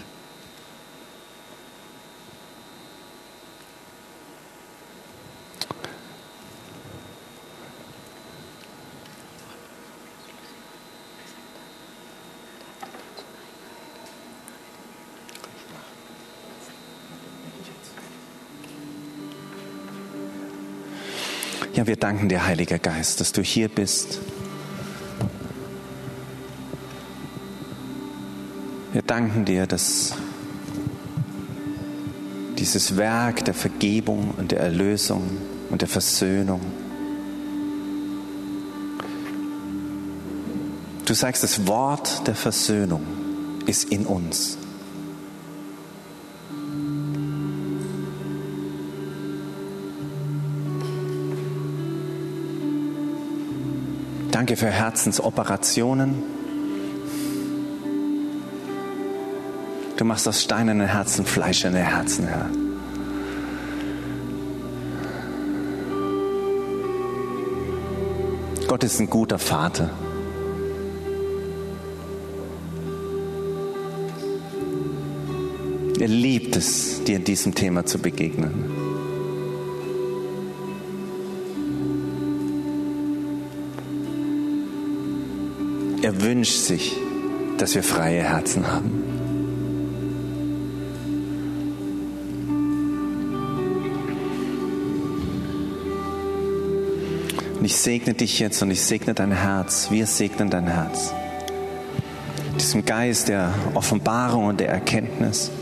Ja, 21.73 21.89
wir 21.89 21.97
danken 21.97 22.29
dir, 22.29 22.47
Heiliger 22.47 22.79
Geist, 22.79 23.21
dass 23.21 23.33
du 23.33 23.43
hier 23.43 23.69
bist. 23.69 24.21
Wir 28.93 29.03
danken 29.03 29.45
dir, 29.45 29.69
dass 29.69 30.15
dieses 32.59 32.97
Werk 32.97 33.45
der 33.45 33.55
Vergebung 33.55 34.35
und 34.37 34.51
der 34.51 34.59
Erlösung 34.61 35.23
und 35.71 35.81
der 35.81 35.89
Versöhnung, 35.89 36.61
du 41.07 41.15
sagst, 41.15 41.45
das 41.45 41.69
Wort 41.69 42.27
der 42.27 42.35
Versöhnung 42.35 43.03
ist 43.67 43.93
in 43.93 44.07
uns. 44.07 44.59
Danke 54.33 54.57
für 54.57 54.67
Herzensoperationen. 54.69 56.40
Du 60.01 60.07
machst 60.07 60.27
aus 60.27 60.41
steinernen 60.41 60.89
Herzen 60.89 61.27
fleischende 61.27 61.81
Herzen, 61.81 62.27
Herr. 62.27 62.49
Gott 68.67 68.83
ist 68.83 68.99
ein 68.99 69.11
guter 69.11 69.39
Vater. 69.39 69.91
Er 75.99 76.09
liebt 76.09 76.57
es, 76.57 77.05
dir 77.05 77.17
in 77.17 77.25
diesem 77.25 77.55
Thema 77.55 77.85
zu 77.85 77.99
begegnen. 77.99 78.71
Er 86.01 86.23
wünscht 86.23 86.57
sich, 86.57 86.97
dass 87.59 87.75
wir 87.75 87.83
freie 87.83 88.23
Herzen 88.23 88.67
haben. 88.67 89.20
Ich 97.71 97.77
segne 97.77 98.15
dich 98.15 98.41
jetzt 98.41 98.61
und 98.63 98.73
ich 98.73 98.83
segne 98.83 99.15
dein 99.15 99.31
Herz. 99.31 99.93
Wir 99.93 100.05
segnen 100.05 100.51
dein 100.51 100.67
Herz. 100.67 101.15
Diesem 102.59 102.85
Geist 102.85 103.29
der 103.29 103.55
Offenbarung 103.75 104.47
und 104.47 104.59
der 104.59 104.71
Erkenntnis. 104.71 105.53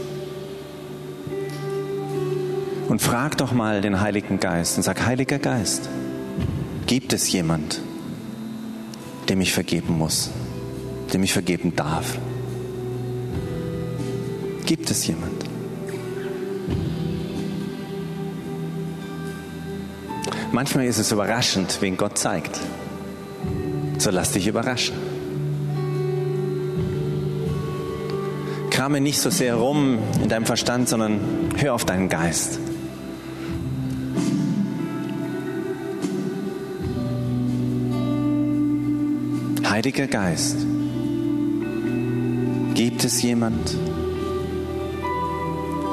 Und 2.88 3.02
frag 3.02 3.36
doch 3.36 3.52
mal 3.52 3.82
den 3.82 4.00
Heiligen 4.00 4.40
Geist 4.40 4.78
und 4.78 4.84
sag, 4.84 5.04
Heiliger 5.04 5.38
Geist, 5.38 5.90
gibt 6.86 7.12
es 7.12 7.30
jemand, 7.30 7.82
dem 9.28 9.42
ich 9.42 9.52
vergeben 9.52 9.98
muss, 9.98 10.30
dem 11.12 11.22
ich 11.22 11.34
vergeben 11.34 11.76
darf? 11.76 12.16
Gibt 14.64 14.90
es 14.90 15.06
jemand? 15.06 15.47
Manchmal 20.58 20.86
ist 20.86 20.98
es 20.98 21.12
überraschend, 21.12 21.78
wen 21.82 21.96
Gott 21.96 22.18
zeigt. 22.18 22.58
So 23.98 24.10
lass 24.10 24.32
dich 24.32 24.48
überraschen. 24.48 24.96
Krame 28.68 29.00
nicht 29.00 29.20
so 29.20 29.30
sehr 29.30 29.54
rum 29.54 29.98
in 30.20 30.28
deinem 30.28 30.46
Verstand, 30.46 30.88
sondern 30.88 31.20
hör 31.58 31.74
auf 31.74 31.84
deinen 31.84 32.08
Geist. 32.08 32.58
Heiliger 39.64 40.08
Geist, 40.08 40.56
gibt 42.74 43.04
es 43.04 43.22
jemand, 43.22 43.76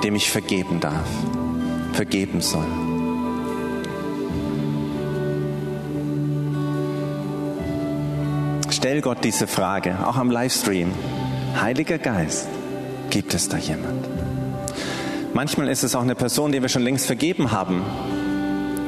dem 0.03 0.15
ich 0.15 0.31
vergeben 0.31 0.79
darf, 0.79 1.07
vergeben 1.93 2.41
soll? 2.41 2.84
Stell 8.85 9.01
Gott 9.01 9.23
diese 9.23 9.47
Frage, 9.47 9.97
auch 10.05 10.17
am 10.17 10.29
Livestream. 10.29 10.91
Heiliger 11.59 11.97
Geist, 11.97 12.47
gibt 13.09 13.33
es 13.33 13.49
da 13.49 13.57
jemand? 13.57 14.07
Manchmal 15.33 15.69
ist 15.69 15.83
es 15.83 15.95
auch 15.95 16.03
eine 16.03 16.13
Person, 16.13 16.51
die 16.51 16.61
wir 16.61 16.69
schon 16.69 16.83
längst 16.83 17.07
vergeben 17.07 17.51
haben. 17.51 17.81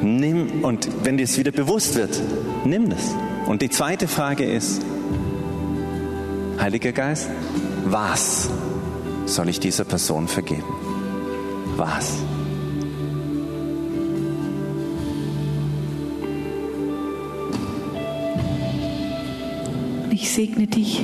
Nimm, 0.00 0.62
und 0.62 0.88
wenn 1.04 1.16
dir 1.16 1.24
es 1.24 1.36
wieder 1.36 1.50
bewusst 1.50 1.96
wird, 1.96 2.16
nimm 2.64 2.90
das. 2.90 3.12
Und 3.48 3.60
die 3.60 3.70
zweite 3.70 4.06
Frage 4.06 4.44
ist, 4.44 4.82
Heiliger 6.60 6.92
Geist, 6.92 7.28
was 7.84 8.48
soll 9.26 9.48
ich 9.48 9.58
dieser 9.58 9.84
Person 9.84 10.28
vergeben? 10.28 10.76
Was? 11.76 12.12
Ich 20.20 20.32
segne 20.32 20.66
dich 20.66 21.00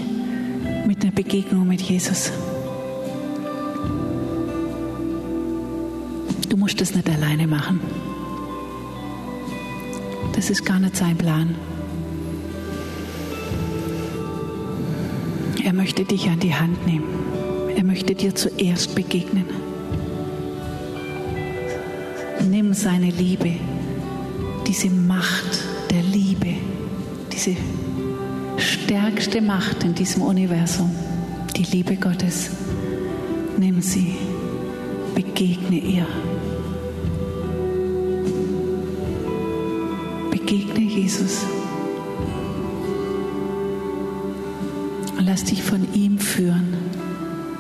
mit 0.89 1.03
einer 1.03 1.12
Begegnung 1.12 1.69
mit 1.69 1.81
Jesus. 1.81 2.33
Du 6.49 6.57
musst 6.57 6.81
das 6.81 6.97
nicht 6.97 7.09
alleine 7.09 7.47
machen. 7.47 7.79
Das 10.35 10.51
ist 10.51 10.65
gar 10.65 10.81
nicht 10.81 10.97
sein 10.97 11.17
Plan. 11.17 11.55
Er 15.62 15.73
möchte 15.73 16.05
dich 16.05 16.29
an 16.29 16.41
die 16.41 16.55
Hand 16.55 16.85
nehmen. 16.85 17.07
Er 17.77 17.85
möchte 17.85 18.17
dir 18.17 18.35
zuerst 18.35 18.97
begegnen. 18.97 19.45
Nimm 22.51 22.75
seine 22.75 23.11
Liebe, 23.11 23.53
diese 24.67 24.91
Macht 24.91 25.62
der 25.93 26.03
Liebe, 26.03 26.55
diese 27.33 27.57
stärkste 28.85 29.41
Macht 29.41 29.82
in 29.82 29.95
diesem 29.95 30.20
Universum, 30.20 30.95
die 31.57 31.62
Liebe 31.62 31.97
Gottes. 31.97 32.51
Nimm 33.57 33.80
sie, 33.80 34.14
begegne 35.14 35.78
ihr. 35.78 36.07
Begegne 40.30 40.80
Jesus. 40.80 41.47
Und 45.16 45.24
lass 45.24 45.45
dich 45.45 45.62
von 45.62 45.89
ihm 45.95 46.18
führen 46.18 46.74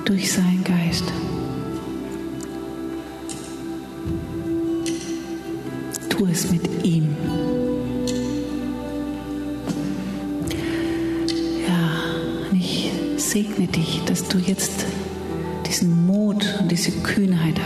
durch 0.04 0.30
seinen 0.30 0.62
Geist. 0.62 1.10
Tu 6.10 6.26
es 6.26 6.50
mit 6.50 6.63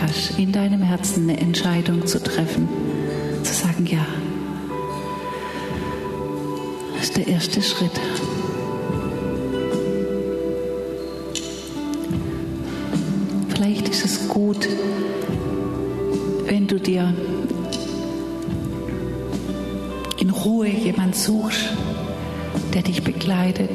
hast, 0.01 0.37
in 0.37 0.51
deinem 0.51 0.81
Herzen 0.81 1.29
eine 1.29 1.39
Entscheidung 1.39 2.05
zu 2.05 2.21
treffen, 2.21 2.67
zu 3.43 3.53
sagen, 3.53 3.85
ja, 3.85 4.05
das 6.95 7.03
ist 7.05 7.17
der 7.17 7.27
erste 7.27 7.61
Schritt. 7.61 7.91
Vielleicht 13.49 13.89
ist 13.89 14.05
es 14.05 14.27
gut, 14.27 14.67
wenn 16.45 16.67
du 16.67 16.79
dir 16.79 17.13
in 20.19 20.29
Ruhe 20.29 20.67
jemand 20.67 21.15
suchst, 21.15 21.69
der 22.73 22.83
dich 22.83 23.03
begleitet, 23.03 23.71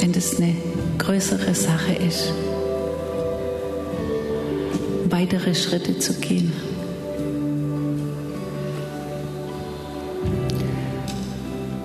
wenn 0.00 0.12
das 0.12 0.36
eine 0.36 0.54
größere 0.98 1.54
Sache 1.54 1.92
ist, 1.92 2.32
weitere 5.18 5.52
Schritte 5.54 5.98
zu 5.98 6.14
gehen. 6.14 6.52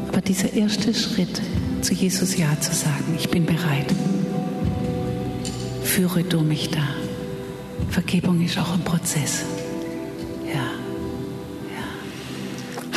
Aber 0.08 0.22
dieser 0.22 0.54
erste 0.54 0.94
Schritt, 0.94 1.42
zu 1.82 1.96
Jesus 1.96 2.38
Ja 2.38 2.60
zu 2.62 2.74
sagen, 2.74 3.16
ich 3.18 3.30
bin 3.30 3.46
bereit, 3.46 3.88
führe 5.84 6.24
du 6.24 6.42
mich 6.42 6.70
da. 6.70 6.88
Vergebung 7.90 8.40
ist 8.46 8.58
auch 8.60 8.74
ein 8.74 8.84
Prozess. 8.84 9.42
Ja. 10.54 10.70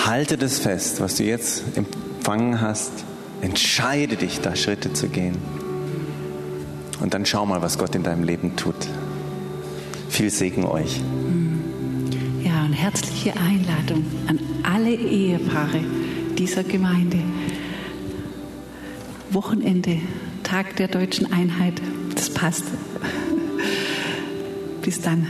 Halte 0.05 0.37
das 0.37 0.59
fest, 0.59 1.01
was 1.01 1.17
du 1.17 1.25
jetzt 1.25 1.65
empfangen 1.77 2.61
hast. 2.61 2.93
Entscheide 3.41 4.17
dich, 4.17 4.41
da 4.41 4.55
Schritte 4.55 4.93
zu 4.93 5.09
gehen. 5.09 5.39
Und 7.01 7.15
dann 7.15 7.25
schau 7.25 7.47
mal, 7.47 7.63
was 7.63 7.79
Gott 7.79 7.95
in 7.95 8.03
deinem 8.03 8.23
Leben 8.23 8.55
tut. 8.57 8.87
Viel 10.17 10.31
Segen 10.31 10.65
euch. 10.65 11.03
Ja, 12.43 12.65
und 12.65 12.73
herzliche 12.73 13.35
Einladung 13.39 14.03
an 14.27 14.41
alle 14.63 14.95
Ehepaare 14.95 15.85
dieser 16.39 16.65
Gemeinde. 16.65 17.19
Wochenende, 19.29 19.99
Tag 20.43 20.75
der 20.77 20.89
deutschen 20.89 21.31
Einheit, 21.31 21.75
das 22.15 22.31
passt. 22.31 22.65
Bis 24.81 25.03
dann. 25.03 25.27